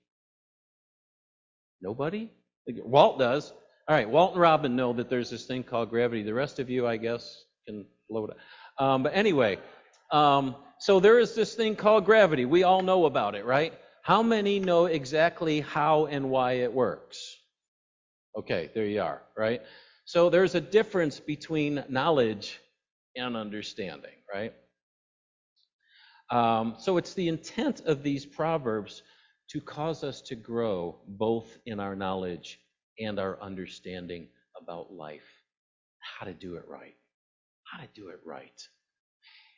Nobody? 1.81 2.31
Walt 2.67 3.19
does. 3.19 3.51
All 3.87 3.95
right, 3.95 4.09
Walt 4.09 4.33
and 4.33 4.41
Robin 4.41 4.75
know 4.75 4.93
that 4.93 5.09
there's 5.09 5.29
this 5.29 5.45
thing 5.45 5.63
called 5.63 5.89
gravity. 5.89 6.23
The 6.23 6.33
rest 6.33 6.59
of 6.59 6.69
you, 6.69 6.85
I 6.85 6.97
guess, 6.97 7.43
can 7.67 7.85
float. 8.07 8.35
Um, 8.77 9.03
but 9.03 9.13
anyway, 9.15 9.57
um, 10.11 10.55
so 10.79 10.99
there 10.99 11.19
is 11.19 11.35
this 11.35 11.55
thing 11.55 11.75
called 11.75 12.05
gravity. 12.05 12.45
We 12.45 12.63
all 12.63 12.81
know 12.81 13.05
about 13.05 13.35
it, 13.35 13.45
right? 13.45 13.73
How 14.03 14.23
many 14.23 14.59
know 14.59 14.85
exactly 14.85 15.61
how 15.61 16.05
and 16.05 16.29
why 16.29 16.53
it 16.53 16.73
works? 16.73 17.35
Okay, 18.37 18.69
there 18.73 18.85
you 18.85 19.01
are, 19.01 19.21
right? 19.37 19.61
So 20.05 20.29
there's 20.29 20.55
a 20.55 20.61
difference 20.61 21.19
between 21.19 21.83
knowledge 21.89 22.59
and 23.15 23.35
understanding, 23.35 24.15
right? 24.33 24.53
Um, 26.31 26.75
so 26.77 26.97
it's 26.97 27.13
the 27.13 27.27
intent 27.27 27.81
of 27.81 28.03
these 28.03 28.25
proverbs 28.25 29.03
to 29.49 29.59
cause 29.59 30.03
us 30.03 30.21
to 30.21 30.35
grow 30.35 30.97
both 31.07 31.57
in 31.65 31.79
our 31.79 31.95
knowledge 31.95 32.59
and 32.99 33.19
our 33.19 33.41
understanding 33.41 34.27
about 34.61 34.93
life, 34.93 35.41
how 35.99 36.25
to 36.25 36.33
do 36.33 36.55
it 36.55 36.65
right, 36.67 36.95
how 37.63 37.81
to 37.81 37.87
do 37.95 38.09
it 38.09 38.19
right. 38.25 38.67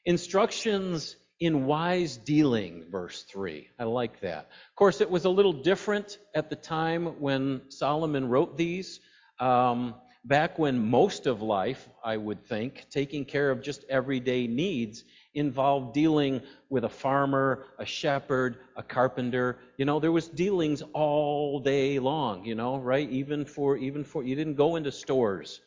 Instructions 0.06 1.18
in 1.42 1.66
wise 1.66 2.18
dealing, 2.18 2.86
verse 2.90 3.24
3. 3.24 3.68
I 3.80 3.84
like 3.84 4.22
that. 4.22 4.50
Of 4.70 4.76
course, 4.76 5.02
it 5.02 5.10
was 5.10 5.26
a 5.26 5.30
little 5.30 5.54
different 5.54 6.20
at 6.36 6.50
the 6.50 6.56
time 6.56 7.20
when 7.20 7.62
Solomon 7.70 8.30
wrote 8.30 8.58
these. 8.58 9.00
Um, 9.40 9.96
back 10.24 10.60
when 10.60 10.78
most 10.90 11.26
of 11.26 11.42
life, 11.42 11.90
I 12.04 12.16
would 12.16 12.46
think, 12.46 12.86
taking 12.92 13.26
care 13.26 13.50
of 13.50 13.62
just 13.62 13.84
everyday 13.90 14.46
needs 14.48 15.04
involved 15.34 15.94
dealing 15.94 16.42
with 16.70 16.84
a 16.84 16.90
farmer, 16.90 17.66
a 17.80 17.86
shepherd, 17.86 18.58
a 18.76 18.84
carpenter. 18.84 19.58
You 19.78 19.86
know, 19.86 20.00
there 20.00 20.12
was 20.12 20.28
dealings 20.28 20.82
all 20.94 21.60
day 21.60 22.00
long, 22.00 22.46
you 22.46 22.56
know, 22.56 22.78
right? 22.78 23.10
Even 23.10 23.46
for, 23.46 23.78
even 23.78 24.04
for, 24.04 24.24
you 24.24 24.36
didn't 24.36 24.56
go 24.56 24.76
into 24.76 24.92
stores 24.92 25.62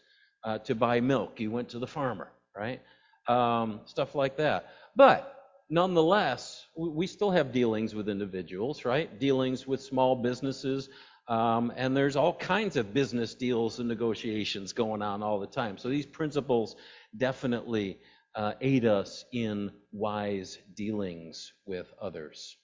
uh, 0.45 0.59
to 0.59 0.75
buy 0.75 1.01
milk. 1.01 1.41
You 1.41 1.51
went 1.51 1.71
to 1.71 1.79
the 1.79 1.87
farmer, 1.87 2.29
right? 2.57 2.81
Um, 3.27 3.81
stuff 3.87 4.15
like 4.15 4.37
that. 4.37 4.71
But 4.95 5.35
nonetheless, 5.71 6.67
we 6.77 7.07
still 7.07 7.31
have 7.31 7.53
dealings 7.53 7.95
with 7.95 8.09
individuals, 8.09 8.85
right? 8.85 9.19
Dealings 9.19 9.67
with 9.67 9.83
small 9.83 10.15
businesses. 10.15 10.89
Um, 11.27 11.73
and 11.77 11.97
there's 11.97 12.17
all 12.17 12.35
kinds 12.35 12.77
of 12.77 12.93
business 12.93 13.35
deals 13.35 13.79
and 13.79 13.89
negotiations 13.89 14.75
going 14.75 15.01
on 15.01 15.23
all 15.23 15.41
the 15.41 15.47
time. 15.47 15.79
So 15.79 15.89
these 15.89 16.05
principles 16.05 16.77
definitely 17.17 17.99
uh, 18.37 18.53
aid 18.61 18.85
us 18.85 19.25
in 19.33 19.71
wise 19.93 20.59
dealings 20.75 21.53
with 21.67 21.93
others. 22.01 22.57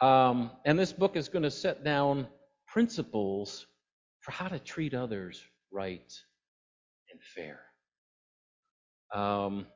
Um, 0.00 0.50
and 0.64 0.78
this 0.78 0.92
book 0.92 1.16
is 1.16 1.28
going 1.28 1.42
to 1.42 1.50
set 1.50 1.84
down 1.84 2.26
principles 2.66 3.66
for 4.20 4.32
how 4.32 4.48
to 4.48 4.58
treat 4.58 4.94
others 4.94 5.42
right 5.70 6.12
and 7.10 7.20
fair. 7.34 7.60
Um, 9.14 9.66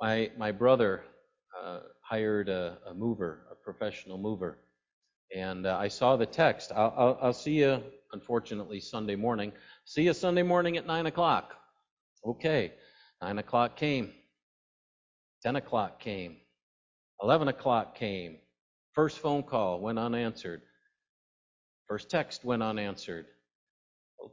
my, 0.00 0.30
my 0.38 0.52
brother 0.52 1.02
uh, 1.62 1.80
hired 2.00 2.48
a, 2.48 2.78
a, 2.86 2.94
mover, 2.94 3.46
a 3.50 3.54
professional 3.54 4.18
mover, 4.18 4.58
and 5.34 5.66
uh, 5.66 5.76
I 5.78 5.88
saw 5.88 6.16
the 6.16 6.26
text. 6.26 6.72
I'll, 6.74 6.94
I'll, 6.96 7.18
I'll, 7.22 7.32
see 7.32 7.60
you, 7.60 7.82
unfortunately, 8.12 8.80
Sunday 8.80 9.16
morning. 9.16 9.52
See 9.84 10.02
you 10.02 10.14
Sunday 10.14 10.42
morning 10.42 10.76
at 10.76 10.86
9 10.86 11.06
o'clock. 11.06 11.54
Okay, 12.24 12.72
9 13.20 13.38
o'clock 13.38 13.76
came. 13.76 14.12
10 15.42 15.56
o'clock 15.56 15.98
came. 15.98 16.36
11 17.20 17.48
o'clock 17.48 17.94
came. 17.96 18.36
First 18.92 19.18
phone 19.18 19.42
call 19.42 19.80
went 19.80 19.98
unanswered. 19.98 20.62
First 21.88 22.10
text 22.10 22.44
went 22.44 22.62
unanswered. 22.62 23.26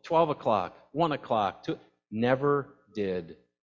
12 0.03 0.29
o'clock, 0.29 0.75
1 0.91 1.11
o'clock, 1.13 1.63
2. 1.63 1.77
Never 2.11 2.75
did 2.93 3.37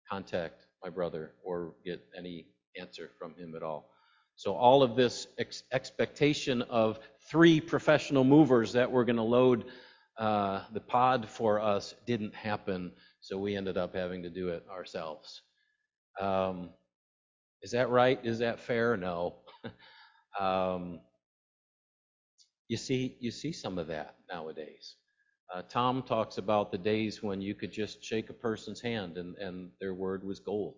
contact 0.09 0.67
my 0.83 0.89
brother 0.89 1.33
or 1.43 1.73
get 1.85 2.01
any 2.17 2.47
answer 2.79 3.11
from 3.17 3.33
him 3.35 3.55
at 3.55 3.63
all. 3.63 3.89
So 4.35 4.55
all 4.55 4.83
of 4.83 4.95
this 4.95 5.27
ex- 5.37 5.63
expectation 5.71 6.61
of 6.63 6.99
three 7.29 7.61
professional 7.61 8.23
movers 8.23 8.73
that 8.73 8.91
were 8.91 9.05
going 9.05 9.17
to 9.17 9.21
load 9.21 9.65
uh, 10.17 10.63
the 10.73 10.79
pod 10.79 11.27
for 11.27 11.59
us 11.59 11.95
didn't 12.05 12.35
happen, 12.35 12.91
so 13.21 13.37
we 13.37 13.55
ended 13.55 13.77
up 13.77 13.95
having 13.95 14.23
to 14.23 14.29
do 14.29 14.49
it 14.49 14.65
ourselves. 14.69 15.41
Um, 16.19 16.71
is 17.61 17.71
that 17.71 17.89
right? 17.89 18.19
Is 18.23 18.39
that 18.39 18.59
fair? 18.59 18.97
No. 18.97 19.35
um, 20.39 20.99
you 22.67 22.77
see, 22.77 23.17
you 23.19 23.31
see 23.31 23.51
some 23.51 23.77
of 23.77 23.87
that 23.87 24.15
nowadays. 24.31 24.95
Uh, 25.53 25.61
Tom 25.69 26.01
talks 26.03 26.37
about 26.37 26.71
the 26.71 26.77
days 26.77 27.21
when 27.21 27.41
you 27.41 27.53
could 27.53 27.71
just 27.71 28.03
shake 28.03 28.29
a 28.29 28.33
person's 28.33 28.81
hand 28.81 29.17
and, 29.17 29.35
and 29.37 29.69
their 29.79 29.93
word 29.93 30.23
was 30.23 30.39
gold. 30.39 30.75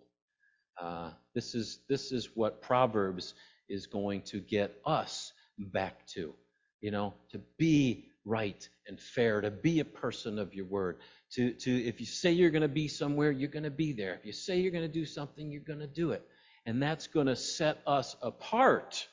Uh, 0.82 1.12
this 1.36 1.54
is 1.54 1.82
this 1.88 2.12
is 2.12 2.30
what 2.36 2.62
Proverbs 2.62 3.36
is 3.70 3.86
going 3.86 4.24
to 4.24 4.40
get 4.40 4.76
us 4.86 5.32
back 5.72 6.06
to. 6.08 6.34
You 6.82 6.92
know, 6.92 7.14
to 7.32 7.40
be 7.58 8.10
right 8.25 8.68
and 8.88 9.00
fair, 9.00 9.42
to 9.42 9.51
be 9.51 9.80
a 9.80 9.86
person 9.86 10.39
of 10.39 10.53
your 10.53 10.65
word. 10.65 10.98
To 11.34 11.53
to 11.53 11.72
if 11.72 12.00
you 12.00 12.06
say 12.06 12.32
you're 12.32 12.51
going 12.51 12.62
to 12.62 12.68
be 12.68 12.88
somewhere, 12.88 13.32
you're 13.32 13.50
going 13.50 13.63
to 13.63 13.72
be 13.72 13.94
there. 13.94 14.15
If 14.15 14.25
you 14.25 14.34
say 14.34 14.60
you're 14.60 14.72
going 14.72 14.88
to 14.88 14.94
do 14.94 15.06
something, 15.06 15.51
you're 15.51 15.62
going 15.62 15.80
to 15.80 15.88
do 15.88 16.12
it. 16.12 16.25
And 16.65 16.82
that's 16.82 17.08
going 17.08 17.27
to 17.27 17.36
set 17.36 17.80
us 17.86 18.15
apart 18.22 19.08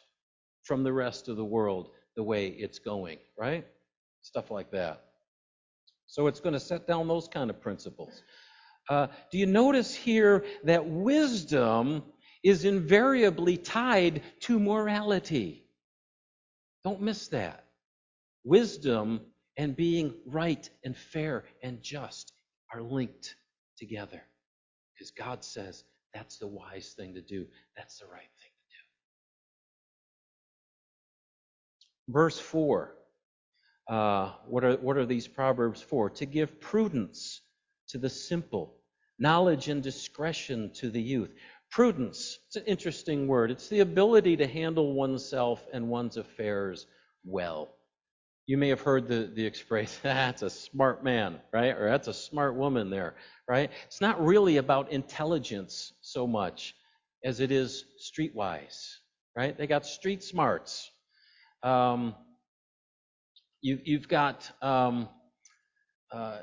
from 0.63 0.85
the 0.85 0.93
rest 0.93 1.29
of 1.29 1.37
the 1.37 1.45
world 1.45 1.91
the 2.17 2.23
way 2.23 2.49
it's 2.49 2.79
going, 2.79 3.19
right? 3.39 3.67
Stuff 4.23 4.51
like 4.51 4.71
that. 4.73 5.05
So 6.07 6.27
it's 6.27 6.41
going 6.41 6.53
to 6.53 6.61
set 6.61 6.87
down 6.87 7.09
those 7.09 7.29
kind 7.29 7.51
of 7.51 7.61
principles. 7.61 8.23
Uh, 8.89 9.07
do 9.31 9.39
you 9.39 9.47
notice 9.47 9.95
here 9.95 10.45
that 10.65 10.87
wisdom 10.87 12.03
is 12.43 12.65
invariably 12.65 13.57
tied 13.57 14.23
to 14.41 14.59
morality? 14.59 15.65
Don't 16.85 17.01
miss 17.01 17.29
that. 17.29 17.65
Wisdom 18.45 19.21
and 19.57 19.77
being 19.77 20.15
right 20.27 20.69
and 20.85 20.97
fair 20.97 21.45
and 21.63 21.83
just 21.83 22.33
are 22.73 22.83
linked 22.83 23.37
together 23.77 24.23
because 24.95 25.11
God 25.11 25.45
says 25.45 25.85
that's 26.15 26.39
the 26.39 26.47
wise 26.47 26.95
thing 26.97 27.15
to 27.15 27.21
do, 27.21 27.47
that's 27.77 27.99
the 27.99 28.07
right 28.07 28.21
thing 28.21 28.53
to 28.53 28.77
do. 32.09 32.13
Verse 32.13 32.39
4 32.39 32.95
uh, 33.91 34.31
what, 34.47 34.63
are, 34.63 34.77
what 34.77 34.97
are 34.97 35.05
these 35.05 35.27
proverbs 35.27 35.83
for? 35.83 36.09
To 36.11 36.25
give 36.25 36.61
prudence 36.61 37.41
to 37.89 37.99
the 37.99 38.09
simple, 38.09 38.77
knowledge 39.19 39.69
and 39.69 39.83
discretion 39.83 40.71
to 40.75 40.91
the 40.91 41.03
youth. 41.03 41.35
Prudence, 41.71 42.39
it's 42.47 42.57
an 42.57 42.65
interesting 42.67 43.27
word. 43.27 43.51
It's 43.51 43.69
the 43.69 43.81
ability 43.81 44.37
to 44.37 44.47
handle 44.47 44.93
oneself 44.93 45.67
and 45.73 45.89
one's 45.89 46.17
affairs 46.17 46.87
well. 47.25 47.75
You 48.47 48.59
may 48.59 48.69
have 48.69 48.81
heard 48.81 49.07
the, 49.09 49.31
the 49.35 49.47
expression, 49.47 50.01
that's 50.03 50.43
a 50.43 50.51
smart 50.51 51.05
man, 51.05 51.41
right? 51.53 51.77
Or 51.77 51.89
that's 51.89 52.09
a 52.09 52.15
smart 52.15 52.57
woman 52.57 52.91
there, 52.91 53.15
right? 53.49 53.71
It's 53.87 54.01
not 54.01 54.23
really 54.25 54.57
about 54.57 54.93
intelligence 54.93 55.93
so 56.01 56.27
much 56.27 56.75
as 57.25 57.41
it 57.41 57.53
is 57.53 57.85
streetwise, 58.01 58.95
right? 59.37 59.57
They 59.57 59.67
got 59.67 59.87
street 59.87 60.23
smarts. 60.23 60.91
Um, 61.63 62.15
you, 63.63 63.79
you've 63.85 64.09
got 64.09 64.51
um, 64.63 65.09
uh, 66.13 66.41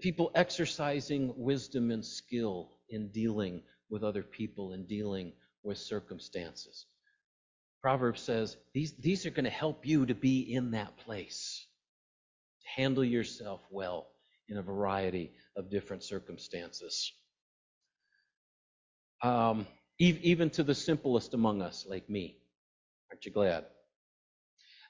people 0.00 0.30
exercising 0.34 1.32
wisdom 1.36 1.90
and 1.90 2.04
skill 2.04 2.72
in 2.90 3.08
dealing 3.12 3.62
with 3.90 4.02
other 4.02 4.22
people 4.22 4.72
and 4.72 4.88
dealing 4.88 5.32
with 5.62 5.78
circumstances. 5.78 6.86
Proverbs 7.82 8.20
says 8.20 8.56
these, 8.74 8.92
these 8.92 9.24
are 9.26 9.30
going 9.30 9.44
to 9.44 9.50
help 9.50 9.86
you 9.86 10.06
to 10.06 10.14
be 10.14 10.40
in 10.54 10.72
that 10.72 10.96
place, 10.98 11.66
to 12.62 12.82
handle 12.82 13.04
yourself 13.04 13.60
well 13.70 14.08
in 14.48 14.58
a 14.58 14.62
variety 14.62 15.32
of 15.56 15.70
different 15.70 16.02
circumstances. 16.02 17.12
Um, 19.22 19.66
even 19.98 20.48
to 20.50 20.62
the 20.62 20.74
simplest 20.74 21.34
among 21.34 21.62
us, 21.62 21.86
like 21.88 22.08
me. 22.08 22.38
Aren't 23.10 23.26
you 23.26 23.32
glad? 23.32 23.66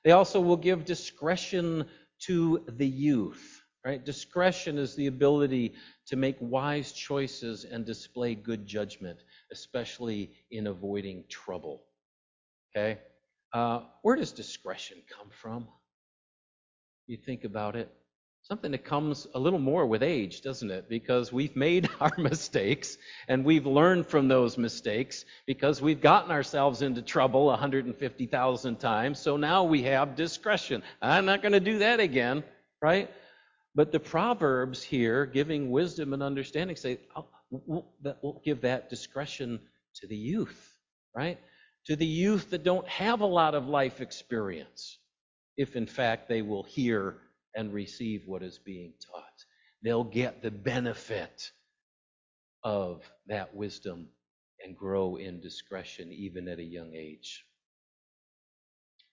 They 0.05 0.13
also 0.13 0.41
will 0.41 0.57
give 0.57 0.85
discretion 0.85 1.87
to 2.21 2.65
the 2.69 2.87
youth, 2.87 3.63
right? 3.85 4.05
Discretion 4.05 4.79
is 4.79 4.95
the 4.95 5.09
ability 5.09 5.75
to 6.07 6.17
make 6.17 6.37
wise 6.39 6.93
choices 6.93 7.65
and 7.65 7.85
display 7.85 8.35
good 8.35 8.67
judgment, 8.67 9.19
especially 9.53 10.33
in 10.51 10.69
avoiding 10.69 11.25
trouble. 11.29 11.83
Okay? 12.77 12.99
Uh, 13.53 13.81
where 14.03 14.17
does 14.17 14.33
discretion 14.33 14.99
come 15.09 15.29
from? 15.31 15.67
You 17.07 17.17
think 17.17 17.45
about 17.45 17.75
it. 17.77 17.91
Something 18.43 18.71
that 18.71 18.85
comes 18.85 19.27
a 19.35 19.39
little 19.39 19.59
more 19.59 19.87
with 19.87 20.03
age, 20.03 20.41
doesn't 20.41 20.71
it? 20.71 20.89
Because 20.89 21.33
we've 21.33 21.55
made 21.55 21.89
our 22.01 22.13
mistakes 22.17 22.97
and 23.29 23.45
we've 23.45 23.67
learned 23.67 24.07
from 24.07 24.29
those 24.29 24.57
mistakes 24.57 25.25
because 25.47 25.83
we've 25.83 26.01
gotten 26.01 26.31
ourselves 26.31 26.83
into 26.83 27.03
trouble 27.03 27.47
150,000 27.47 28.77
times. 28.77 29.19
So 29.19 29.37
now 29.37 29.65
we 29.65 29.83
have 29.83 30.17
discretion. 30.17 30.83
I'm 31.03 31.27
not 31.27 31.43
going 31.43 31.53
to 31.53 31.61
do 31.61 31.79
that 31.79 32.01
again, 32.01 32.43
right? 32.81 33.11
But 33.75 33.93
the 33.93 34.01
Proverbs 34.01 34.83
here, 34.83 35.27
giving 35.27 35.71
wisdom 35.71 36.13
and 36.13 36.23
understanding, 36.23 36.77
say, 36.77 36.99
we'll, 37.51 37.87
we'll 38.23 38.41
give 38.45 38.63
that 38.63 38.89
discretion 38.89 39.61
to 39.97 40.07
the 40.07 40.17
youth, 40.17 40.77
right? 41.15 41.39
To 41.91 41.97
the 41.97 42.07
youth 42.07 42.51
that 42.51 42.63
don't 42.63 42.87
have 42.87 43.21
a 43.21 43.27
lot 43.27 43.57
of 43.57 43.67
life 43.67 44.01
experience, 44.01 45.01
if 45.57 45.75
in 45.75 45.87
fact 45.87 46.29
they 46.29 46.41
will 46.41 46.63
hear 46.63 47.17
and 47.57 47.73
receive 47.73 48.29
what 48.29 48.45
is 48.45 48.61
being 48.61 48.93
taught. 49.05 49.45
They'll 49.83 50.05
get 50.05 50.41
the 50.41 50.53
benefit 50.53 51.51
of 52.63 53.03
that 53.27 53.57
wisdom 53.57 54.07
and 54.65 54.77
grow 54.77 55.17
in 55.17 55.41
discretion 55.41 56.13
even 56.13 56.47
at 56.47 56.61
a 56.61 56.63
young 56.63 56.95
age. 56.95 57.45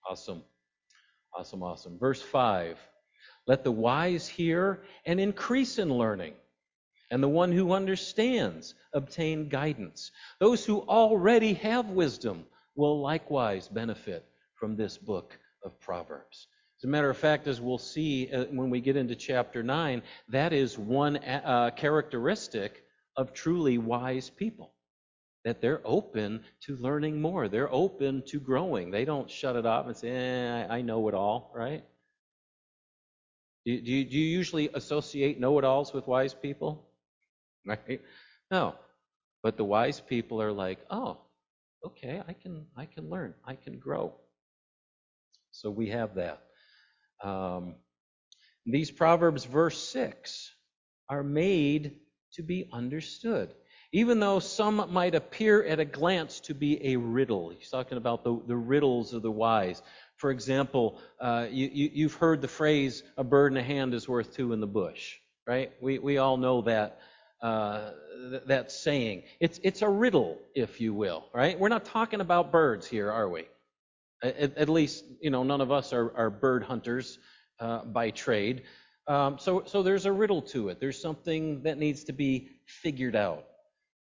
Awesome. 0.08 0.44
Awesome, 1.36 1.64
awesome. 1.64 1.98
Verse 1.98 2.22
5 2.22 2.78
Let 3.48 3.64
the 3.64 3.72
wise 3.72 4.28
hear 4.28 4.84
and 5.04 5.18
increase 5.18 5.80
in 5.80 5.92
learning, 5.92 6.34
and 7.10 7.20
the 7.20 7.28
one 7.28 7.50
who 7.50 7.72
understands 7.72 8.76
obtain 8.92 9.48
guidance. 9.48 10.12
Those 10.38 10.64
who 10.64 10.82
already 10.82 11.54
have 11.54 11.90
wisdom 11.90 12.44
will 12.78 13.00
likewise 13.00 13.66
benefit 13.66 14.24
from 14.54 14.76
this 14.76 14.96
book 14.96 15.36
of 15.64 15.78
Proverbs. 15.80 16.46
As 16.78 16.84
a 16.84 16.88
matter 16.88 17.10
of 17.10 17.16
fact, 17.16 17.48
as 17.48 17.60
we'll 17.60 17.76
see 17.76 18.30
uh, 18.32 18.44
when 18.44 18.70
we 18.70 18.80
get 18.80 18.96
into 18.96 19.16
chapter 19.16 19.64
9, 19.64 20.00
that 20.28 20.52
is 20.52 20.78
one 20.78 21.16
uh, 21.16 21.72
characteristic 21.74 22.84
of 23.16 23.34
truly 23.34 23.78
wise 23.78 24.30
people. 24.30 24.72
That 25.44 25.60
they're 25.60 25.82
open 25.84 26.44
to 26.66 26.76
learning 26.76 27.20
more. 27.20 27.48
They're 27.48 27.72
open 27.72 28.22
to 28.26 28.38
growing. 28.38 28.92
They 28.92 29.04
don't 29.04 29.28
shut 29.28 29.56
it 29.56 29.66
off 29.66 29.86
and 29.86 29.96
say, 29.96 30.10
eh, 30.10 30.66
I 30.70 30.80
know 30.82 31.08
it 31.08 31.14
all, 31.14 31.50
right? 31.54 31.84
Do 33.66 33.72
you, 33.72 34.04
do 34.04 34.16
you 34.16 34.26
usually 34.26 34.70
associate 34.72 35.40
know 35.40 35.58
it 35.58 35.64
alls 35.64 35.92
with 35.92 36.06
wise 36.06 36.32
people? 36.32 36.84
Right? 37.66 38.00
No. 38.50 38.76
But 39.42 39.58
the 39.58 39.64
wise 39.64 40.00
people 40.00 40.40
are 40.40 40.52
like, 40.52 40.78
oh, 40.88 41.18
okay, 41.84 42.22
I 42.26 42.32
can 42.32 42.66
I 42.76 42.86
can 42.86 43.08
learn, 43.08 43.34
I 43.44 43.54
can 43.54 43.78
grow. 43.78 44.14
So 45.50 45.70
we 45.70 45.88
have 45.90 46.14
that. 46.16 46.42
Um, 47.22 47.74
these 48.66 48.90
Proverbs, 48.90 49.44
verse 49.44 49.78
6, 49.90 50.52
are 51.08 51.22
made 51.22 51.96
to 52.34 52.42
be 52.42 52.68
understood. 52.72 53.54
Even 53.92 54.20
though 54.20 54.38
some 54.38 54.84
might 54.92 55.14
appear 55.14 55.64
at 55.64 55.80
a 55.80 55.84
glance 55.84 56.40
to 56.40 56.54
be 56.54 56.92
a 56.92 56.96
riddle. 56.96 57.48
He's 57.48 57.70
talking 57.70 57.96
about 57.96 58.22
the, 58.22 58.38
the 58.46 58.56
riddles 58.56 59.14
of 59.14 59.22
the 59.22 59.30
wise. 59.30 59.80
For 60.16 60.30
example, 60.30 61.00
uh, 61.18 61.46
you, 61.50 61.70
you, 61.72 62.08
have 62.08 62.14
heard 62.14 62.42
the 62.42 62.48
phrase, 62.48 63.02
a 63.16 63.24
bird 63.24 63.52
in 63.52 63.56
a 63.56 63.62
hand 63.62 63.94
is 63.94 64.06
worth 64.06 64.34
two 64.34 64.52
in 64.52 64.60
the 64.60 64.66
bush, 64.66 65.16
right? 65.46 65.72
We, 65.80 65.98
we 65.98 66.18
all 66.18 66.36
know 66.36 66.60
that, 66.62 67.00
uh, 67.42 67.90
th- 68.30 68.42
that 68.46 68.72
saying. 68.72 69.22
It's, 69.40 69.60
it's 69.62 69.82
a 69.82 69.88
riddle, 69.88 70.38
if 70.54 70.80
you 70.80 70.94
will, 70.94 71.26
right? 71.32 71.58
We're 71.58 71.68
not 71.68 71.84
talking 71.84 72.20
about 72.20 72.52
birds 72.52 72.86
here, 72.86 73.10
are 73.10 73.28
we? 73.28 73.46
At, 74.22 74.56
at 74.56 74.68
least, 74.68 75.04
you 75.20 75.30
know, 75.30 75.44
none 75.44 75.60
of 75.60 75.70
us 75.70 75.92
are, 75.92 76.16
are 76.16 76.30
bird 76.30 76.64
hunters 76.64 77.18
uh, 77.60 77.84
by 77.84 78.10
trade. 78.10 78.62
Um, 79.06 79.38
so, 79.38 79.62
so 79.66 79.82
there's 79.82 80.06
a 80.06 80.12
riddle 80.12 80.42
to 80.42 80.68
it. 80.68 80.80
There's 80.80 81.00
something 81.00 81.62
that 81.62 81.78
needs 81.78 82.04
to 82.04 82.12
be 82.12 82.48
figured 82.66 83.16
out. 83.16 83.44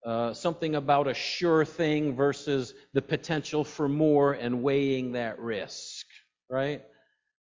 Uh, 0.04 0.34
something 0.34 0.74
about 0.74 1.06
a 1.06 1.14
sure 1.14 1.64
thing 1.64 2.16
versus 2.16 2.74
the 2.92 3.02
potential 3.02 3.62
for 3.62 3.88
more 3.88 4.32
and 4.32 4.62
weighing 4.62 5.12
that 5.12 5.38
risk, 5.38 6.06
right? 6.50 6.82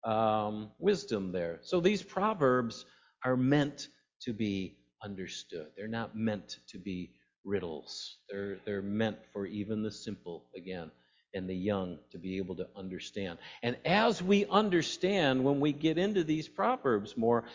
Um, 0.03 0.71
wisdom 0.79 1.31
there. 1.31 1.59
So 1.63 1.79
these 1.79 2.03
proverbs 2.03 2.85
are 3.25 3.35
meant 3.35 3.87
to 4.21 4.33
be 4.33 4.77
understood. 5.03 5.67
They're 5.75 5.87
not 5.87 6.15
meant 6.15 6.57
to 6.67 6.77
be 6.77 7.11
riddles. 7.43 8.17
They're 8.29 8.57
they're 8.65 8.81
meant 8.81 9.17
for 9.33 9.45
even 9.45 9.83
the 9.83 9.91
simple 9.91 10.45
again 10.55 10.91
and 11.33 11.49
the 11.49 11.55
young 11.55 11.97
to 12.11 12.17
be 12.17 12.37
able 12.37 12.55
to 12.55 12.67
understand. 12.75 13.39
And 13.63 13.77
as 13.85 14.21
we 14.21 14.45
understand, 14.47 15.43
when 15.43 15.59
we 15.61 15.71
get 15.71 15.97
into 15.97 16.23
these 16.23 16.47
proverbs 16.47 17.15
more, 17.15 17.45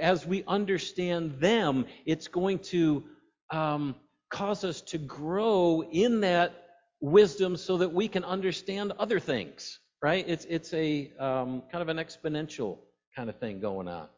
as 0.00 0.26
we 0.26 0.42
understand 0.48 1.38
them, 1.38 1.84
it's 2.06 2.28
going 2.28 2.60
to 2.60 3.04
um, 3.50 3.94
cause 4.30 4.64
us 4.64 4.80
to 4.80 4.98
grow 4.98 5.82
in 5.90 6.20
that 6.20 6.64
wisdom 7.00 7.56
so 7.56 7.76
that 7.76 7.92
we 7.92 8.08
can 8.08 8.24
understand 8.24 8.92
other 8.98 9.20
things. 9.20 9.80
Right? 10.02 10.24
It's 10.28 10.44
it's 10.46 10.72
a 10.72 11.10
um, 11.18 11.62
kind 11.70 11.82
of 11.82 11.88
an 11.88 11.96
exponential 11.98 12.78
kind 13.14 13.28
of 13.28 13.38
thing 13.38 13.60
going 13.60 13.88
on. 13.88 14.08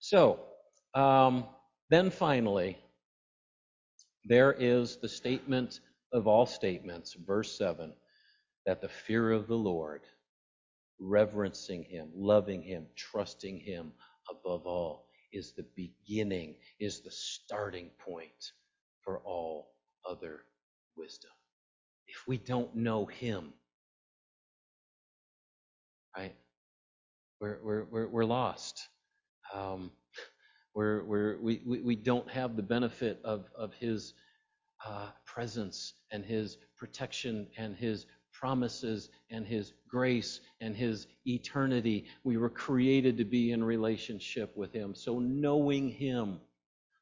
So 0.00 0.40
um, 0.94 1.44
then 1.90 2.10
finally, 2.10 2.78
there 4.24 4.52
is 4.52 4.96
the 4.96 5.08
statement 5.08 5.80
of 6.12 6.26
all 6.26 6.46
statements, 6.46 7.14
verse 7.26 7.56
7, 7.56 7.92
that 8.66 8.80
the 8.80 8.88
fear 8.88 9.32
of 9.32 9.48
the 9.48 9.56
Lord, 9.56 10.02
reverencing 10.98 11.84
Him, 11.84 12.10
loving 12.14 12.62
Him, 12.62 12.86
trusting 12.96 13.60
Him 13.60 13.92
above 14.30 14.66
all, 14.66 15.06
is 15.32 15.52
the 15.52 15.66
beginning, 15.74 16.54
is 16.78 17.00
the 17.00 17.10
starting 17.10 17.90
point 17.98 18.52
for 19.02 19.20
all 19.20 19.72
other 20.08 20.42
wisdom. 20.96 21.30
If 22.06 22.16
we 22.28 22.36
don't 22.36 22.76
know 22.76 23.06
Him, 23.06 23.52
right, 26.16 26.34
we're, 27.40 27.58
we're, 27.90 28.08
we're, 28.08 28.24
lost. 28.24 28.88
Um, 29.54 29.90
we're, 30.74 31.04
we're, 31.04 31.38
we, 31.40 31.60
we, 31.66 31.80
we 31.80 31.96
don't 31.96 32.30
have 32.30 32.56
the 32.56 32.62
benefit 32.62 33.20
of, 33.24 33.46
of 33.56 33.74
His 33.74 34.14
uh, 34.86 35.08
presence 35.24 35.94
and 36.10 36.24
His 36.24 36.56
protection 36.76 37.46
and 37.56 37.76
His 37.76 38.06
promises 38.32 39.10
and 39.30 39.46
His 39.46 39.72
grace 39.88 40.40
and 40.60 40.74
His 40.74 41.06
eternity. 41.26 42.06
We 42.24 42.36
were 42.36 42.50
created 42.50 43.16
to 43.18 43.24
be 43.24 43.52
in 43.52 43.62
relationship 43.62 44.56
with 44.56 44.72
Him. 44.72 44.94
So 44.94 45.18
knowing 45.18 45.90
Him, 45.90 46.40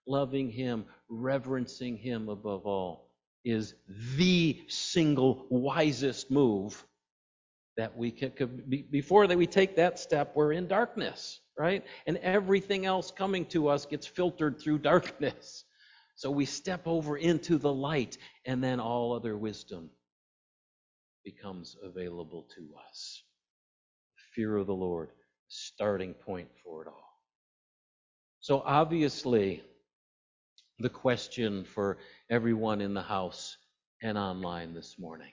loving 0.06 0.50
Him, 0.50 0.84
reverencing 1.08 1.96
Him 1.96 2.28
above 2.28 2.66
all 2.66 3.08
is 3.44 3.74
the 4.16 4.60
single 4.68 5.46
wisest 5.48 6.30
move 6.30 6.84
that 7.76 7.96
we 7.96 8.10
can. 8.10 8.32
Before 8.90 9.26
that 9.26 9.38
we 9.38 9.46
take 9.46 9.76
that 9.76 9.98
step, 9.98 10.32
we're 10.34 10.52
in 10.52 10.66
darkness, 10.66 11.40
right? 11.60 11.84
And 12.06 12.16
everything 12.18 12.86
else 12.86 13.10
coming 13.10 13.44
to 13.46 13.68
us 13.68 13.84
gets 13.86 14.06
filtered 14.06 14.58
through 14.58 14.78
darkness. 14.92 15.64
So 16.16 16.30
we 16.30 16.46
step 16.46 16.82
over 16.86 17.18
into 17.18 17.58
the 17.58 17.72
light, 17.72 18.18
and 18.46 18.64
then 18.64 18.80
all 18.80 19.12
other 19.12 19.36
wisdom 19.36 19.90
becomes 21.24 21.76
available 21.82 22.48
to 22.56 22.68
us. 22.88 23.22
Fear 24.34 24.56
of 24.58 24.66
the 24.66 24.74
Lord, 24.74 25.10
starting 25.48 26.14
point 26.14 26.48
for 26.64 26.82
it 26.82 26.88
all. 26.88 27.10
So 28.40 28.62
obviously, 28.64 29.62
the 30.78 30.88
question 30.88 31.64
for 31.64 31.98
everyone 32.30 32.80
in 32.80 32.94
the 32.94 33.02
house 33.02 33.56
and 34.02 34.16
online 34.16 34.72
this 34.72 34.96
morning 34.98 35.32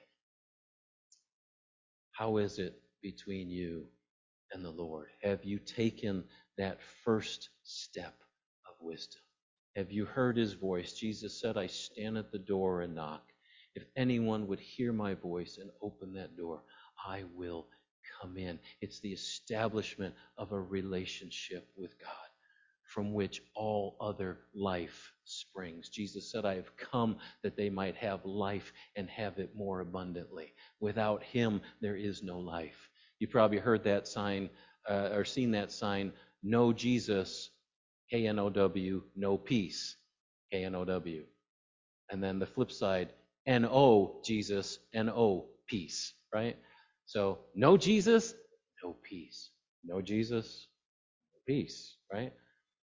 how 2.12 2.38
is 2.38 2.58
it 2.58 2.82
between 3.02 3.50
you 3.50 3.86
and 4.54 4.64
the 4.64 4.72
Lord? 4.72 5.08
Have 5.24 5.44
you 5.44 5.60
taken 5.60 6.24
that 6.58 6.80
first 7.04 7.50
step 7.64 8.16
of 8.68 8.76
wisdom? 8.82 9.22
Have 9.76 9.92
you 9.92 10.06
heard 10.06 10.38
his 10.38 10.54
voice? 10.54 10.94
Jesus 10.94 11.40
said, 11.40 11.58
I 11.58 11.68
stand 11.68 12.18
at 12.18 12.32
the 12.32 12.40
door 12.40 12.82
and 12.82 12.96
knock. 12.96 13.24
If 13.76 13.86
anyone 13.96 14.48
would 14.48 14.60
hear 14.60 14.92
my 14.92 15.14
voice 15.14 15.60
and 15.62 15.70
open 15.82 16.14
that 16.14 16.36
door, 16.36 16.64
I 17.06 17.24
will 17.36 17.68
come 18.22 18.38
in. 18.38 18.60
It's 18.82 19.00
the 19.00 19.12
establishment 19.12 20.16
of 20.38 20.52
a 20.52 20.60
relationship 20.60 21.70
with 21.78 22.00
God 22.00 22.10
from 22.88 23.14
which 23.14 23.42
all 23.54 23.98
other 24.00 24.40
life 24.56 25.14
springs. 25.26 25.90
Jesus 25.90 26.32
said, 26.32 26.46
I 26.46 26.56
have 26.56 26.76
come 26.78 27.18
that 27.44 27.58
they 27.58 27.70
might 27.70 27.96
have 27.98 28.26
life 28.26 28.72
and 28.96 29.10
have 29.10 29.38
it 29.40 29.56
more 29.56 29.82
abundantly. 29.82 30.54
Without 30.80 31.22
him, 31.22 31.62
there 31.82 31.98
is 31.98 32.24
no 32.24 32.40
life. 32.40 32.90
You 33.20 33.28
probably 33.28 33.58
heard 33.60 33.84
that 33.86 34.08
sign 34.08 34.50
uh, 34.90 35.10
or 35.14 35.26
seen 35.26 35.52
that 35.52 35.72
sign, 35.72 36.14
No 36.44 36.74
Jesus, 36.74 37.50
K 38.12 38.28
N 38.28 38.40
O 38.40 38.50
W, 38.50 39.04
no 39.16 39.38
peace, 39.38 39.98
K 40.52 40.64
N 40.64 40.76
O 40.76 40.86
W. 40.86 41.26
And 42.12 42.24
then 42.24 42.40
the 42.40 42.46
flip 42.46 42.72
side, 42.72 43.14
N 43.48 43.66
O 43.66 44.22
Jesus, 44.26 44.80
N 44.94 45.10
O 45.10 45.48
peace, 45.68 46.14
right? 46.34 46.58
So, 47.06 47.40
no 47.56 47.78
Jesus, 47.78 48.34
no 48.84 48.96
peace. 49.04 49.52
No 49.84 50.02
Jesus, 50.02 50.68
no 51.34 51.40
peace, 51.54 51.98
right? 52.14 52.34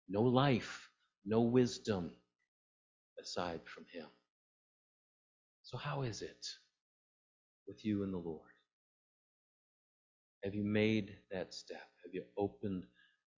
No 0.08 0.22
life, 0.22 0.88
no 1.26 1.42
wisdom 1.42 2.12
aside 3.20 3.60
from 3.66 3.84
Him. 3.92 4.06
So, 5.64 5.78
how 5.78 6.02
is 6.02 6.22
it 6.22 6.46
with 7.68 7.84
you 7.84 8.04
and 8.04 8.14
the 8.14 8.18
Lord? 8.18 8.53
Have 10.44 10.54
you 10.54 10.64
made 10.64 11.16
that 11.32 11.54
step? 11.54 11.88
Have 12.04 12.12
you 12.14 12.22
opened 12.36 12.84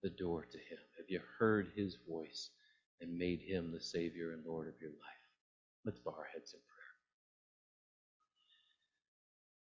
the 0.03 0.11
door 0.11 0.45
to 0.51 0.59
Him? 0.59 0.79
Have 0.97 1.07
you 1.09 1.21
heard 1.39 1.69
His 1.77 1.99
voice 2.09 2.51
and 3.01 3.17
made 3.17 3.41
Him 3.41 3.71
the 3.73 3.81
Savior 3.81 4.33
and 4.33 4.45
Lord 4.45 4.67
of 4.67 4.75
your 4.81 4.91
life? 4.91 5.01
Let's 5.85 6.01
bow 6.01 6.17
our 6.19 6.27
heads 6.35 6.53
in 6.53 6.61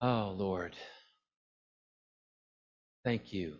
prayer. 0.02 0.10
Oh, 0.10 0.32
Lord, 0.32 0.76
thank 3.04 3.34
you. 3.34 3.58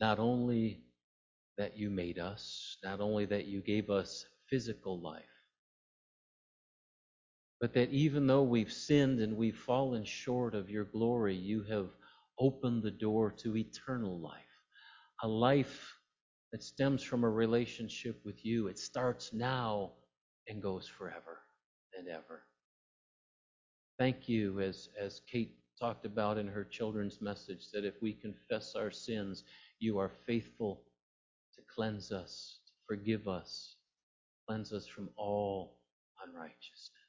Not 0.00 0.20
only 0.20 0.84
that 1.58 1.76
you 1.76 1.90
made 1.90 2.18
us, 2.18 2.76
not 2.84 3.00
only 3.00 3.24
that 3.26 3.46
you 3.46 3.60
gave 3.60 3.90
us 3.90 4.24
physical 4.48 5.00
life, 5.00 5.24
but 7.62 7.72
that 7.74 7.90
even 7.90 8.26
though 8.26 8.42
we've 8.42 8.72
sinned 8.72 9.20
and 9.20 9.36
we've 9.36 9.56
fallen 9.56 10.04
short 10.04 10.52
of 10.52 10.68
your 10.68 10.82
glory, 10.82 11.36
you 11.36 11.62
have 11.62 11.90
opened 12.40 12.82
the 12.82 12.90
door 12.90 13.30
to 13.30 13.56
eternal 13.56 14.18
life, 14.18 14.64
a 15.22 15.28
life 15.28 15.94
that 16.50 16.64
stems 16.64 17.04
from 17.04 17.22
a 17.22 17.30
relationship 17.30 18.20
with 18.24 18.44
you. 18.44 18.66
It 18.66 18.80
starts 18.80 19.32
now 19.32 19.92
and 20.48 20.60
goes 20.60 20.88
forever 20.88 21.38
and 21.96 22.08
ever. 22.08 22.42
Thank 23.96 24.28
you, 24.28 24.60
as, 24.60 24.88
as 25.00 25.20
Kate 25.30 25.54
talked 25.78 26.04
about 26.04 26.38
in 26.38 26.48
her 26.48 26.64
children's 26.64 27.20
message, 27.20 27.70
that 27.72 27.84
if 27.84 27.94
we 28.02 28.12
confess 28.12 28.74
our 28.74 28.90
sins, 28.90 29.44
you 29.78 30.00
are 30.00 30.10
faithful 30.26 30.82
to 31.54 31.60
cleanse 31.72 32.10
us, 32.10 32.58
to 32.66 32.72
forgive 32.88 33.28
us, 33.28 33.76
cleanse 34.48 34.72
us 34.72 34.88
from 34.88 35.10
all 35.16 35.76
unrighteousness. 36.26 37.01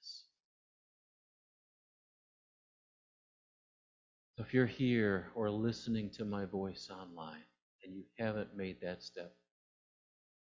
So 4.36 4.44
if 4.44 4.54
you're 4.54 4.66
here 4.66 5.28
or 5.36 5.50
listening 5.52 6.10
to 6.12 6.26
my 6.26 6.46
voice 6.46 6.90
online 6.92 7.44
and 7.84 7.96
you 7.96 8.04
haven't 8.18 8.56
made 8.58 8.78
that 8.82 9.04
step, 9.04 9.36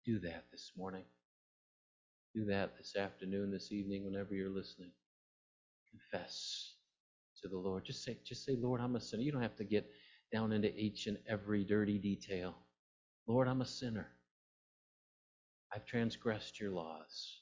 do 0.05 0.21
that 0.21 0.45
this 0.53 0.73
morning. 0.77 1.05
Do 2.35 2.45
that 2.47 2.77
this 2.79 2.97
afternoon, 2.97 3.51
this 3.51 3.73
evening, 3.73 4.05
whenever 4.05 4.35
you're 4.35 4.51
listening. 4.51 4.93
Confess 5.91 6.77
to 7.43 7.49
the 7.49 7.59
Lord. 7.59 7.85
Just 7.85 8.05
say, 8.05 8.19
just 8.25 8.45
say, 8.45 8.57
Lord, 8.61 8.81
I'm 8.81 8.97
a 8.97 9.01
sinner. 9.01 9.23
You 9.23 9.33
don't 9.33 9.43
have 9.43 9.57
to 9.57 9.65
get 9.65 9.91
down 10.33 10.53
into 10.53 10.75
each 10.77 11.07
and 11.09 11.19
every 11.29 11.65
dirty 11.65 11.99
detail. 11.99 12.55
Lord, 13.27 13.49
I'm 13.49 13.63
a 13.63 13.67
sinner. 13.67 14.09
I've 15.75 15.87
transgressed 15.87 16.61
your 16.61 16.71
laws. 16.71 17.41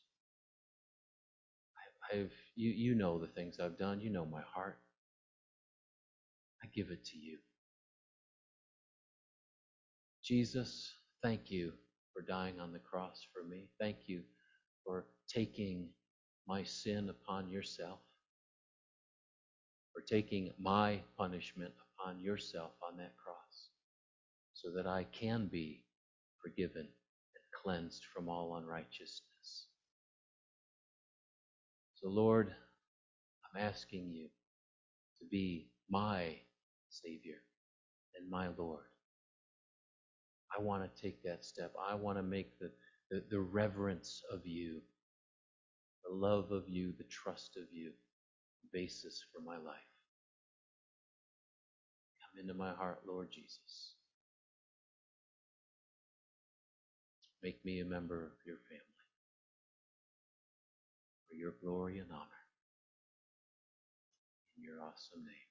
I've, 2.13 2.33
you, 2.57 2.71
you 2.71 2.95
know 2.95 3.19
the 3.19 3.27
things 3.29 3.61
I've 3.61 3.79
done. 3.79 4.01
You 4.01 4.11
know 4.11 4.25
my 4.25 4.43
heart. 4.55 4.81
I 6.63 6.67
give 6.75 6.91
it 6.91 7.05
to 7.07 7.19
you. 7.19 7.39
Jesus, 10.23 10.93
thank 11.23 11.51
you 11.51 11.73
for 12.13 12.23
dying 12.23 12.61
on 12.61 12.73
the 12.73 12.79
cross 12.79 13.27
for 13.33 13.49
me. 13.49 13.69
Thank 13.81 13.97
you 14.07 14.23
for 14.85 15.07
taking 15.29 15.89
my 16.47 16.63
sin 16.63 17.09
upon 17.09 17.51
yourself, 17.51 17.99
for 19.93 20.03
taking 20.03 20.53
my 20.59 21.01
punishment 21.17 21.73
upon 21.99 22.21
yourself 22.21 22.73
on 22.89 22.97
that 22.99 23.15
cross, 23.17 23.71
so 24.53 24.71
that 24.75 24.87
I 24.87 25.05
can 25.13 25.47
be 25.47 25.83
forgiven 26.43 26.83
and 26.83 27.45
cleansed 27.63 28.05
from 28.15 28.29
all 28.29 28.57
unrighteousness. 28.57 29.67
So, 31.95 32.09
Lord, 32.09 32.55
I'm 33.45 33.63
asking 33.63 34.11
you 34.13 34.29
to 35.21 35.27
be 35.31 35.71
my 35.89 36.37
Savior 36.91 37.43
and 38.19 38.31
my 38.31 38.49
Lord. 38.57 38.85
I 40.57 40.61
want 40.61 40.83
to 40.83 41.03
take 41.03 41.23
that 41.23 41.45
step. 41.45 41.73
I 41.89 41.95
want 41.95 42.19
to 42.19 42.23
make 42.23 42.59
the, 42.59 42.71
the, 43.11 43.23
the, 43.31 43.41
reverence 43.41 44.23
of 44.33 44.45
you, 44.45 44.81
the 46.05 46.15
love 46.15 46.51
of 46.51 46.69
you, 46.69 46.93
the 46.99 47.05
trust 47.05 47.57
of 47.57 47.65
you, 47.73 47.91
the 48.63 48.79
basis 48.79 49.23
for 49.33 49.41
my 49.43 49.57
life. 49.57 49.91
Come 52.21 52.41
into 52.41 52.55
my 52.55 52.73
heart, 52.75 53.01
Lord 53.07 53.29
Jesus. 53.31 53.95
Make 57.43 57.65
me 57.65 57.81
a 57.81 57.85
member 57.85 58.25
of 58.25 58.33
your 58.45 58.59
family 58.69 58.85
for 61.29 61.37
your 61.37 61.55
glory 61.63 61.99
and 61.99 62.11
honor. 62.11 62.43
In 64.59 64.65
your 64.65 64.83
awesome 64.83 65.25
name. 65.25 65.50